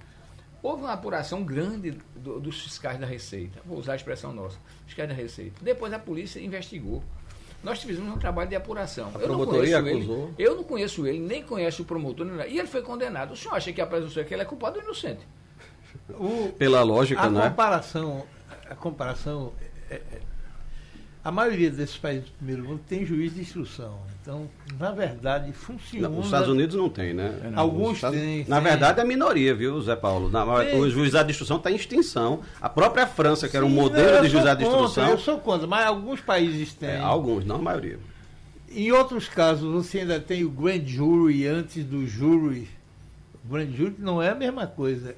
[0.64, 4.56] Houve uma apuração grande do, dos fiscais da Receita, vou usar a expressão nossa,
[4.86, 5.60] fiscais da Receita.
[5.60, 7.04] Depois a polícia investigou.
[7.62, 9.10] Nós fizemos um trabalho de apuração.
[9.14, 10.32] A eu promotoria não acusou?
[10.38, 13.32] Ele, eu não conheço ele, nem conheço o promotor, e ele foi condenado.
[13.32, 15.28] O senhor acha que a presunção é que ele é culpado ou inocente?
[16.08, 17.50] O, Pela lógica, a né?
[17.50, 18.26] Comparação,
[18.70, 19.52] a comparação
[19.90, 20.20] é, é
[21.24, 23.98] a maioria desses países do primeiro mundo tem juiz de instrução.
[24.20, 24.46] Então,
[24.78, 26.06] na verdade, funciona.
[26.06, 27.40] Não, os Estados Unidos não tem, né?
[27.42, 28.44] É, não, Alguns têm.
[28.46, 30.28] Na verdade, é a minoria, viu, Zé Paulo?
[30.28, 32.40] Na, o juizado de instrução está em extinção.
[32.60, 35.08] A própria França, que Sim, era um modelo de juizado de instrução.
[35.08, 36.90] Eu sou contra, mas alguns países têm.
[36.90, 37.98] É, alguns, não a maioria.
[38.70, 42.68] Em outros casos, você ainda tem o grand jury antes do jury.
[43.42, 45.16] O grand jury não é a mesma coisa.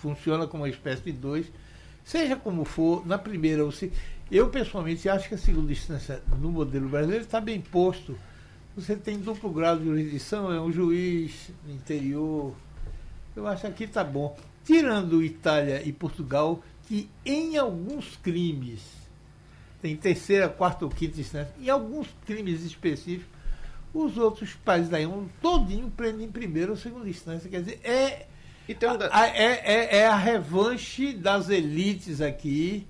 [0.00, 1.46] Funciona como uma espécie de dois.
[2.04, 3.90] Seja como for, na primeira você
[4.30, 8.18] eu, pessoalmente, acho que a segunda instância no modelo brasileiro está bem posto.
[8.76, 12.54] Você tem duplo grau de jurisdição, é um juiz no interior.
[13.34, 14.38] Eu acho que aqui está bom.
[14.64, 18.82] Tirando Itália e Portugal, que em alguns crimes,
[19.80, 23.38] tem terceira, quarta ou quinta instância, em alguns crimes específicos,
[23.94, 27.48] os outros países daí um todinho prendem em primeira ou segunda instância.
[27.48, 28.26] Quer dizer, é,
[28.68, 29.08] um...
[29.10, 32.86] a, é, é, é a revanche das elites aqui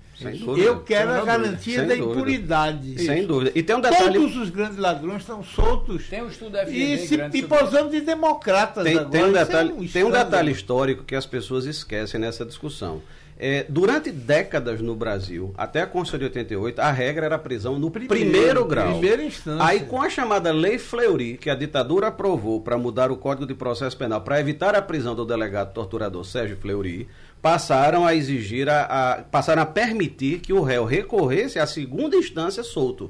[0.57, 2.99] eu quero a garantia da impunidade.
[3.03, 3.51] Sem dúvida.
[3.55, 4.19] E tem um detalhe...
[4.19, 6.07] Todos os grandes ladrões estão soltos.
[6.07, 9.09] Tem um estudo e, se, e posando de democratas tem, agora.
[9.09, 13.01] Tem um, detalhe, é um, tem um detalhe histórico que as pessoas esquecem nessa discussão.
[13.41, 17.79] É, durante décadas no Brasil, até a Constituição de 88, a regra era a prisão
[17.79, 18.91] no primeiro, primeiro grau.
[18.91, 19.65] Primeira instância.
[19.65, 23.55] Aí, com a chamada Lei Fleury, que a ditadura aprovou para mudar o Código de
[23.55, 27.07] Processo Penal, para evitar a prisão do delegado torturador Sérgio Fleury,
[27.41, 32.61] passaram a exigir, a, a, passaram a permitir que o réu recorresse à segunda instância
[32.61, 33.09] solto.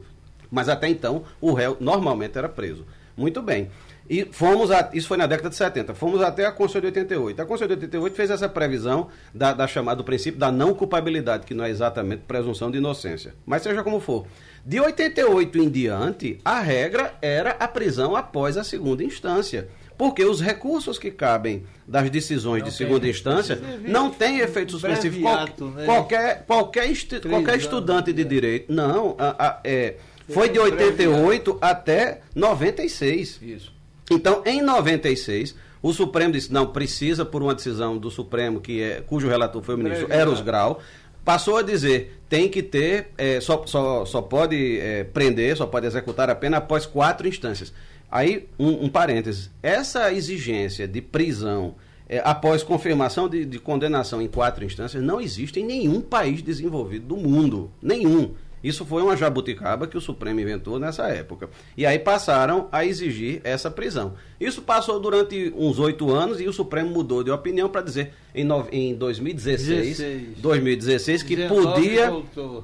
[0.51, 2.85] Mas até então, o réu normalmente era preso.
[3.17, 3.69] Muito bem.
[4.09, 7.41] E fomos, a, isso foi na década de 70, fomos até a Constituição de 88.
[7.41, 11.45] A Constituição de 88 fez essa previsão da, da chamada do princípio da não culpabilidade,
[11.45, 13.35] que não é exatamente presunção de inocência.
[13.45, 14.25] Mas seja como for.
[14.65, 19.67] De 88 em diante, a regra era a prisão após a segunda instância
[19.99, 25.19] porque os recursos que cabem das decisões não de segunda instância não têm efeito suspensivo.
[25.19, 25.85] Qual, né?
[25.85, 28.71] Qualquer, qualquer, estu, qualquer estudante de direito.
[28.71, 29.95] Não, a, a, é,
[30.29, 33.41] foi de 88 até 96.
[33.41, 33.78] Isso.
[34.09, 39.01] Então, em 96, o Supremo disse: não, precisa, por uma decisão do Supremo, que é,
[39.01, 40.81] cujo relator foi o ministro Eros Grau,
[41.23, 45.87] passou a dizer tem que ter, é, só, só, só pode é, prender, só pode
[45.87, 47.73] executar a pena após quatro instâncias.
[48.11, 49.49] Aí, um, um parênteses.
[49.61, 51.75] Essa exigência de prisão
[52.07, 57.05] é, após confirmação de, de, condenação em quatro instâncias não existe em nenhum país desenvolvido
[57.05, 57.71] do mundo.
[57.81, 58.33] Nenhum.
[58.63, 61.49] Isso foi uma jabuticaba que o Supremo inventou nessa época.
[61.77, 64.13] E aí passaram a exigir essa prisão.
[64.39, 68.43] Isso passou durante uns oito anos e o Supremo mudou de opinião para dizer em,
[68.43, 70.37] no, em 2016, 16.
[70.37, 72.11] 2016 que podia,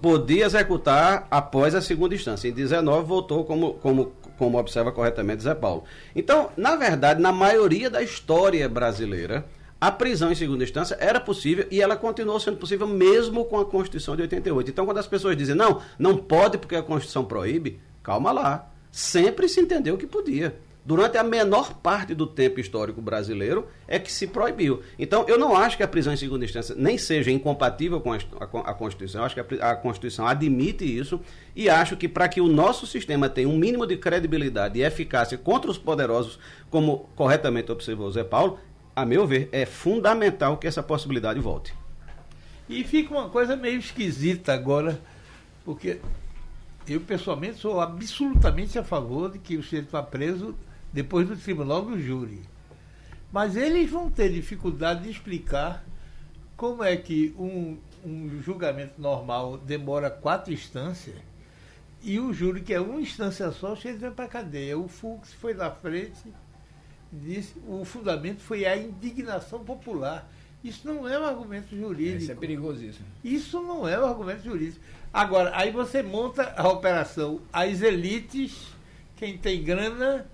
[0.02, 2.48] podia executar após a segunda instância.
[2.48, 5.84] Em 19 voltou como, como como observa corretamente Zé Paulo.
[6.16, 9.46] Então, na verdade, na maioria da história brasileira,
[9.80, 13.66] a prisão em segunda instância era possível e ela continuou sendo possível mesmo com a
[13.66, 14.72] Constituição de 88.
[14.72, 18.72] Então, quando as pessoas dizem, não, não pode porque a Constituição proíbe, calma lá.
[18.92, 20.56] Sempre se entendeu que podia
[20.86, 24.84] durante a menor parte do tempo histórico brasileiro, é que se proibiu.
[25.00, 28.74] Então, eu não acho que a prisão em segunda instância nem seja incompatível com a,
[28.76, 29.22] Constituição.
[29.22, 31.20] Eu acho que a, Constituição admite isso
[31.56, 35.38] e acho que para que o nosso sistema tenha um mínimo de credibilidade e eficácia
[35.40, 36.38] contra os poderosos,
[36.70, 38.60] como corretamente observou o Zé Paulo,
[38.96, 41.74] a meu ver, é fundamental que essa possibilidade volte.
[42.70, 45.00] E fica uma coisa meio esquisita agora,
[45.64, 46.00] porque
[46.88, 50.56] eu pessoalmente sou absolutamente a favor de que o sujeito vá preso
[50.94, 52.42] depois do tribunal do júri.
[53.32, 55.84] Mas eles vão ter dificuldade de explicar
[56.56, 61.16] como é que um, um julgamento normal demora quatro instâncias
[62.02, 64.78] e o júri, que é uma instância só, chega para a cadeia.
[64.78, 66.32] O Fux foi na frente
[67.16, 70.30] disse o fundamento foi a indignação popular.
[70.64, 72.24] Isso não é um argumento jurídico.
[72.24, 73.02] Isso é perigoso isso.
[73.24, 74.84] Isso não é um argumento jurídico.
[75.14, 77.40] Agora, aí você monta a operação.
[77.54, 78.68] As elites,
[79.16, 80.26] quem tem grana,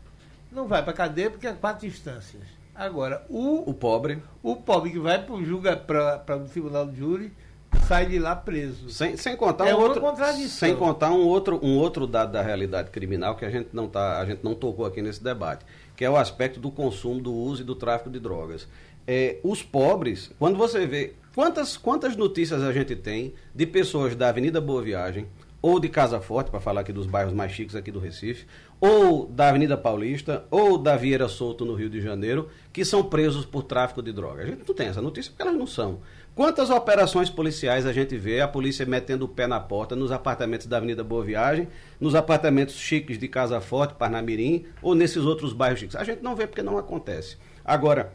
[0.52, 2.44] não vai para cadeia porque é quatro instâncias.
[2.74, 4.24] Agora, o, o pobre.
[4.42, 7.34] O pobre que vai para o julga para o tribunal de júri
[7.88, 8.90] sai de lá preso.
[8.90, 10.02] Sem, sem contar é um outro,
[10.48, 14.20] sem contar um outro, um outro dado da realidade criminal que a gente não tá,
[14.20, 15.66] a gente não tocou aqui nesse debate,
[16.02, 18.68] que é o aspecto do consumo, do uso e do tráfico de drogas.
[19.06, 24.30] É, os pobres, quando você vê quantas quantas notícias a gente tem de pessoas da
[24.30, 25.28] Avenida Boa Viagem
[25.62, 28.48] ou de Casa Forte, para falar aqui dos bairros mais chiques aqui do Recife,
[28.80, 33.46] ou da Avenida Paulista, ou da Vieira Solto no Rio de Janeiro, que são presos
[33.46, 34.48] por tráfico de drogas.
[34.48, 36.00] A gente não tem essa notícia porque elas não são.
[36.34, 40.66] Quantas operações policiais a gente vê a polícia metendo o pé na porta nos apartamentos
[40.66, 41.68] da Avenida Boa Viagem,
[42.00, 45.96] nos apartamentos chiques de Casa Forte, Parnamirim, ou nesses outros bairros chiques?
[45.96, 47.36] A gente não vê porque não acontece.
[47.66, 48.14] Agora,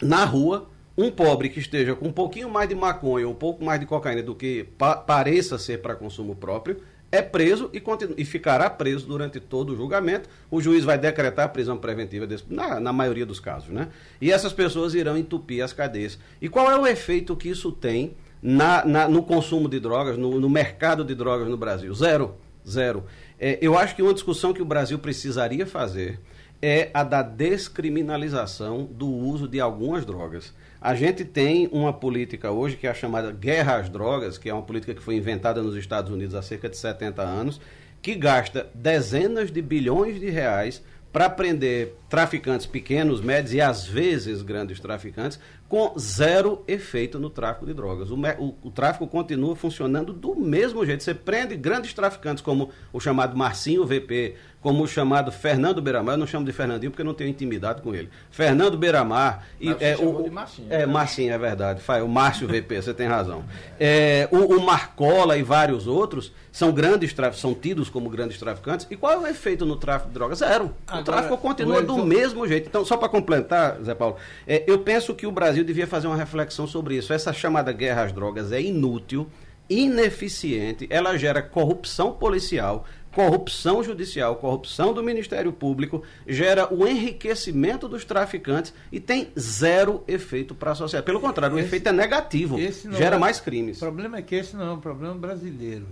[0.00, 3.64] na rua, um pobre que esteja com um pouquinho mais de maconha ou um pouco
[3.64, 6.80] mais de cocaína do que pa pareça ser para consumo próprio,
[7.10, 7.82] é preso e,
[8.16, 10.28] e, ficará preso durante todo o julgamento.
[10.50, 13.88] O juiz vai decretar a prisão preventiva desse, na, na, maioria dos casos, né?
[14.20, 16.18] E essas pessoas irão entupir as cadeias.
[16.40, 20.40] E qual é o efeito que isso tem na, na no consumo de drogas, no,
[20.40, 21.94] no, mercado de drogas no Brasil?
[21.94, 22.34] Zero.
[22.68, 23.04] Zero.
[23.38, 26.18] É, eu acho que uma discussão que o Brasil precisaria fazer
[26.60, 30.52] é a da descriminalização do uso de algumas drogas.
[30.86, 34.54] A gente tem uma política hoje que é a chamada guerra às drogas, que é
[34.54, 37.60] uma política que foi inventada nos Estados Unidos há cerca de 70 anos,
[38.00, 44.42] que gasta dezenas de bilhões de reais para prender traficantes pequenos, médios e às vezes
[44.42, 48.10] grandes traficantes, com zero efeito no tráfico de drogas.
[48.10, 51.02] O, o, o, tráfico continua funcionando do mesmo jeito.
[51.02, 56.18] Você prende grandes traficantes como o chamado Marcinho VP, como o chamado Fernando Beiramar, eu
[56.18, 58.10] não chamo de Fernandinho porque eu não tenho intimidade com ele.
[58.32, 60.86] Fernando Beiramar e é o de Marcinho, é né?
[60.86, 63.44] Marcinho é verdade, o Márcio VP, você tem razão.
[63.78, 68.88] É, o, o, Marcola e vários outros são grandes são tidos como grandes traficantes.
[68.90, 70.38] E qual é o efeito no tráfico de drogas?
[70.38, 70.74] Zero.
[70.84, 72.68] Agora, o tráfico continua do mesmo jeito.
[72.68, 74.16] Então, só para complementar, Zé Paulo,
[74.48, 77.12] é, eu penso que o Brasil devia fazer uma reflexão sobre isso.
[77.12, 79.30] Essa chamada guerra às drogas é inútil
[79.68, 82.84] ineficiente, ela gera corrupção policial,
[83.16, 90.54] corrupção judicial, corrupção do Ministério Público, gera o enriquecimento dos traficantes e tem zero efeito
[90.54, 91.06] para a sociedade.
[91.06, 92.58] Pelo contrário, esse, o efeito é negativo,
[92.92, 93.78] gera é, mais crimes.
[93.78, 95.86] O problema é que esse não é um problema brasileiro.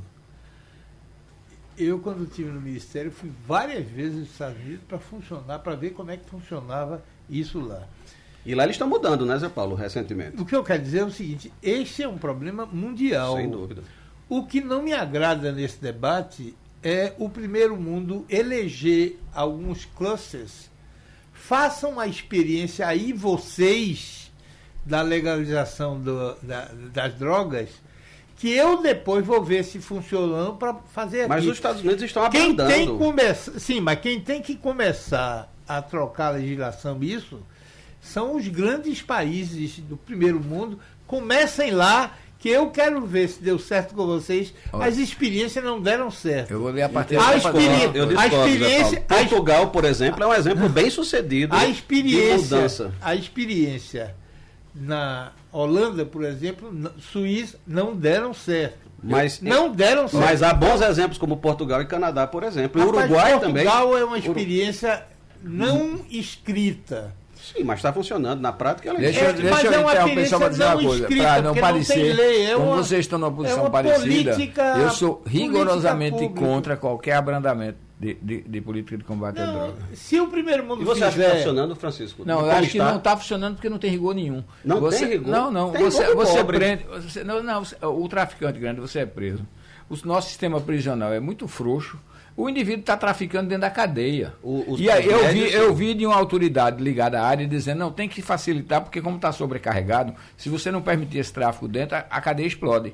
[1.78, 5.94] Eu, quando estive no Ministério, fui várias vezes nos Estados Unidos para funcionar, para ver
[5.94, 7.88] como é que funcionava isso lá.
[8.44, 10.38] E lá eles estão mudando, né, Zé Paulo, recentemente?
[10.38, 13.36] O que eu quero dizer é o seguinte: este é um problema mundial.
[13.36, 13.82] Sem dúvida.
[14.28, 16.54] O que não me agrada nesse debate
[16.84, 20.70] é o primeiro mundo eleger alguns clusters.
[21.32, 24.30] Façam a experiência aí, vocês,
[24.84, 27.70] da legalização do, da, das drogas,
[28.36, 31.28] que eu depois vou ver se funcionam para fazer aqui.
[31.30, 32.98] Mas os Estados Unidos estão quem tem que
[33.58, 37.40] Sim, mas quem tem que começar a trocar a legislação isso
[38.00, 40.78] são os grandes países do primeiro mundo.
[41.06, 42.14] Comecem lá
[42.44, 44.52] que eu quero ver se deu certo com vocês.
[44.70, 44.84] Olha.
[44.84, 46.50] As experiências não deram certo.
[46.50, 47.64] Eu vou ler a partir a, experi
[47.94, 52.42] eu discordo, a experiência, Portugal, por exemplo, é um exemplo bem sucedido a experiência, de
[52.42, 52.92] mudança.
[53.00, 54.14] A experiência
[54.74, 58.90] na Holanda, por exemplo, Suíça, não deram certo.
[59.02, 60.22] Mas, não deram certo.
[60.22, 62.78] Mas há bons exemplos como Portugal e Canadá, por exemplo.
[62.78, 63.64] E Uruguai Portugal também.
[63.64, 65.02] Portugal é uma experiência
[65.42, 67.14] não escrita
[67.52, 68.40] Sim, mas está funcionando.
[68.40, 71.08] Na prática, ela Deixa, é, deixa eu é interromper só para dizer uma coisa.
[71.08, 72.14] Para não parecer.
[72.14, 76.76] Lei, é uma, como vocês estão numa posição é parecida, política, eu sou rigorosamente contra
[76.76, 79.74] qualquer abrandamento de, de, de política de combate à Não, droga.
[79.92, 81.44] se o primeiro mundo E você acha que está fizer...
[81.44, 82.22] funcionando, Francisco?
[82.24, 82.90] Não, eu acho que está?
[82.90, 84.42] não está funcionando porque não tem rigor nenhum.
[84.64, 85.30] Não você, tem rigor?
[85.30, 85.70] Não, não.
[85.70, 86.56] Tem você você pobre.
[86.58, 86.84] prende.
[86.84, 89.46] Você, não, não, o traficante grande, você é preso.
[89.88, 91.98] O nosso sistema prisional é muito frouxo.
[92.36, 94.34] O indivíduo está traficando dentro da cadeia.
[94.42, 97.92] O- e aí eu vi, eu vi de uma autoridade ligada à área dizendo, não,
[97.92, 102.00] tem que facilitar, porque como está sobrecarregado, se você não permitir esse tráfico dentro, a,
[102.10, 102.92] a cadeia explode.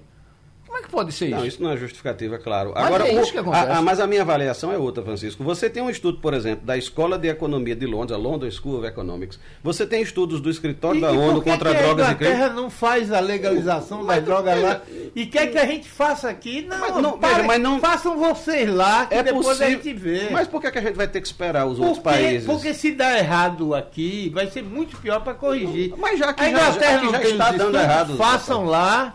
[0.81, 1.37] É que pode ser isso?
[1.37, 2.73] Não, isso não é justificativa, claro.
[2.75, 3.67] Mas Agora, é isso que acontece.
[3.71, 5.45] a- a- mas a minha avaliação é outra, Francisco.
[5.45, 8.79] Você tem um estudo, por exemplo, da Escola de Economia de Londres, a London School
[8.79, 9.39] of Economics.
[9.63, 12.33] Você tem estudos do Escritório da e ONU que contra que drogas a e crime.
[12.35, 14.81] Inglaterra não faz a legalização das drogas lá
[15.15, 16.63] e quer que a gente faça aqui?
[16.63, 19.67] Não, Mas não, pare- veja, mas não- façam vocês lá, que É depois possível.
[19.67, 20.29] a gente vê.
[20.31, 22.47] Mas por que, é que a gente vai ter que esperar os outros Porque- países?
[22.47, 25.93] Porque se dá errado aqui, vai ser muito pior para corrigir.
[25.99, 29.15] Mas já que a já- Inglaterra já já está dando estudos, errado, façam lá.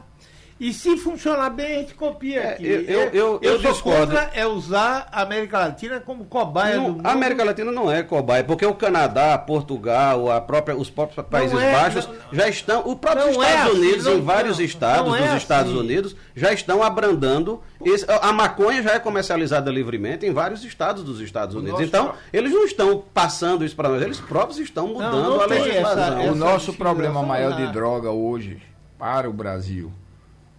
[0.58, 2.66] E se funcionar bem, a gente copia É, aqui.
[2.66, 4.08] eu- eu- eu- eu discordo.
[4.14, 7.06] contra é usar a América Latina como cobaia Não, do mundo.
[7.06, 11.60] a América Latina não é cobaia, porque o Canadá, Portugal, a própria, os próprios Países
[11.60, 12.88] é, Baixos não- já estão.
[12.88, 15.38] O próprio não é Estados assim, Unidos, não- em vários não, estados não é dos
[15.41, 15.80] Estados assim.
[15.82, 17.62] Unidos, já estão abrandando.
[17.84, 21.74] esse- a maconha já é comercializada livremente em vários estados dos Estados Unidos.
[21.74, 25.45] nosso- Então, eles não estão passando isso para nós, eles próprios estão mudando não a
[25.45, 26.03] legislação.
[26.03, 28.60] essa- O essa nosso discriminação problema maior de droga hoje
[28.97, 29.91] para o Brasil,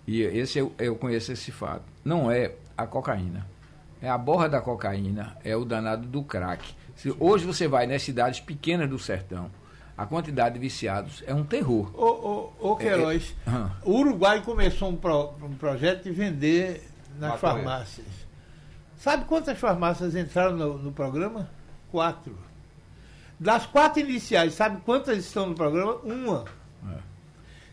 [0.06, 3.46] e esse eu, eu conheço esse fato, não é a cocaína.
[4.00, 6.62] É a borra da cocaína, é o danado do crack.
[6.94, 9.50] Se hoje você vai nas cidades pequenas do sertão,
[9.96, 11.90] a quantidade de viciados é um terror.
[11.98, 13.72] Ô, ô, ô Queiroz, É, é, aham.
[13.84, 16.86] o Uruguai começou um, pro- um projeto de vender
[17.18, 18.06] nas farmácias.
[18.98, 21.48] Sabe quantas farmácias entraram no, no programa?
[21.90, 22.36] Quatro.
[23.40, 25.94] Das quatro iniciais, sabe quantas estão no programa?
[26.04, 26.44] Uma.
[26.92, 26.98] É.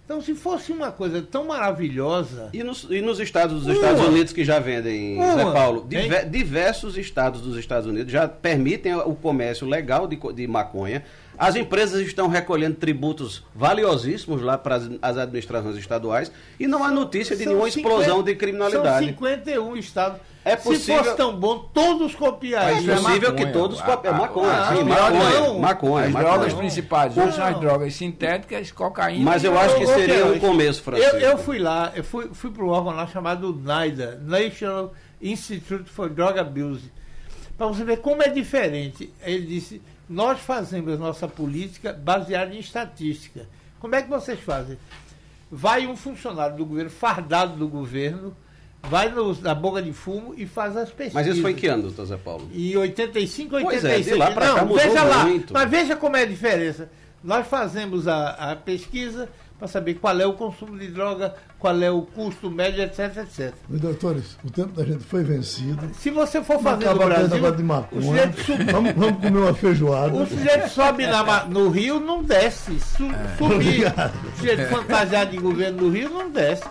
[0.06, 2.50] Então, se fosse uma coisa tão maravilhosa.
[2.54, 3.74] E nos, e nos estados dos Uma.
[3.76, 5.36] Estados Unidos que já vendem, Uma.
[5.36, 10.48] Zé Paulo, diver- diversos estados dos Estados Unidos já permitem o comércio legal de, de
[10.48, 11.04] maconha.
[11.38, 17.36] As empresas estão recolhendo tributos valiosíssimos lá para as, administrações estaduais e não há notícia
[17.36, 19.06] de São nenhuma explosão 50 de criminalidade.
[19.06, 20.20] São 51 estados.
[20.46, 22.96] É Se possível- fosse tão bom, todos É copiariam.
[22.98, 23.34] possível maconha.
[23.48, 24.14] que todos A- copiem.
[24.14, 26.34] a- Maconha, a- sim, as maconha, drogas- maconha, As maconha.
[26.34, 27.60] drogas principais hoje são as Não.
[27.62, 29.24] drogas sintéticas, cocaína.
[29.24, 31.16] Mas eu acho que seria um começo, Francisco.
[31.16, 35.90] Eu, eu fui lá, eu fui, fui para um órgão lá chamado NIDA, National Institute
[35.90, 36.92] for Drug Abuse,
[37.58, 39.14] para você ver como é diferente.
[39.24, 43.48] Ele disse, nós fazemos nossa política baseada em estatística.
[43.80, 44.78] Como é que vocês fazem?
[45.52, 48.36] Vai um funcionário do governo, fardado do governo,
[48.84, 51.14] vai no- na boca de fumo e faz as pesquisas.
[51.14, 52.50] Mas isso foi em que ano, doutor Zé Paulo?
[52.54, 54.08] Em 85, Pois 86.
[54.08, 55.54] é, de lá Não, cá mudou veja lá, muito.
[55.54, 56.90] Mas veja como é a diferença.
[57.24, 59.30] Nós fazemos a, a pesquisa
[59.64, 63.54] para saber qual é o consumo de droga, qual é o custo médio, etc, etc.
[63.70, 65.90] Meus doutores, o tempo da gente foi vencido.
[65.98, 68.02] Se você for fazer no Brasil, de o maconha.
[68.02, 70.14] sujeito, sub- Vamos, vamos comer uma feijoada.
[70.18, 72.78] o sujeito sobe na no Rio, não desce.
[72.82, 73.08] Su,
[73.38, 73.86] subir.
[73.86, 74.14] Obrigado.
[74.28, 76.64] O sujeito fantasiado de governo do Rio, não desce.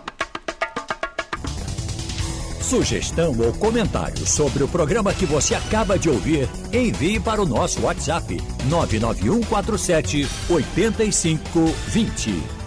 [2.60, 7.80] Sugestão ou comentário sobre o programa que você acaba de ouvir, envie para o nosso
[7.82, 8.36] WhatsApp
[8.68, 12.61] 99147 8520.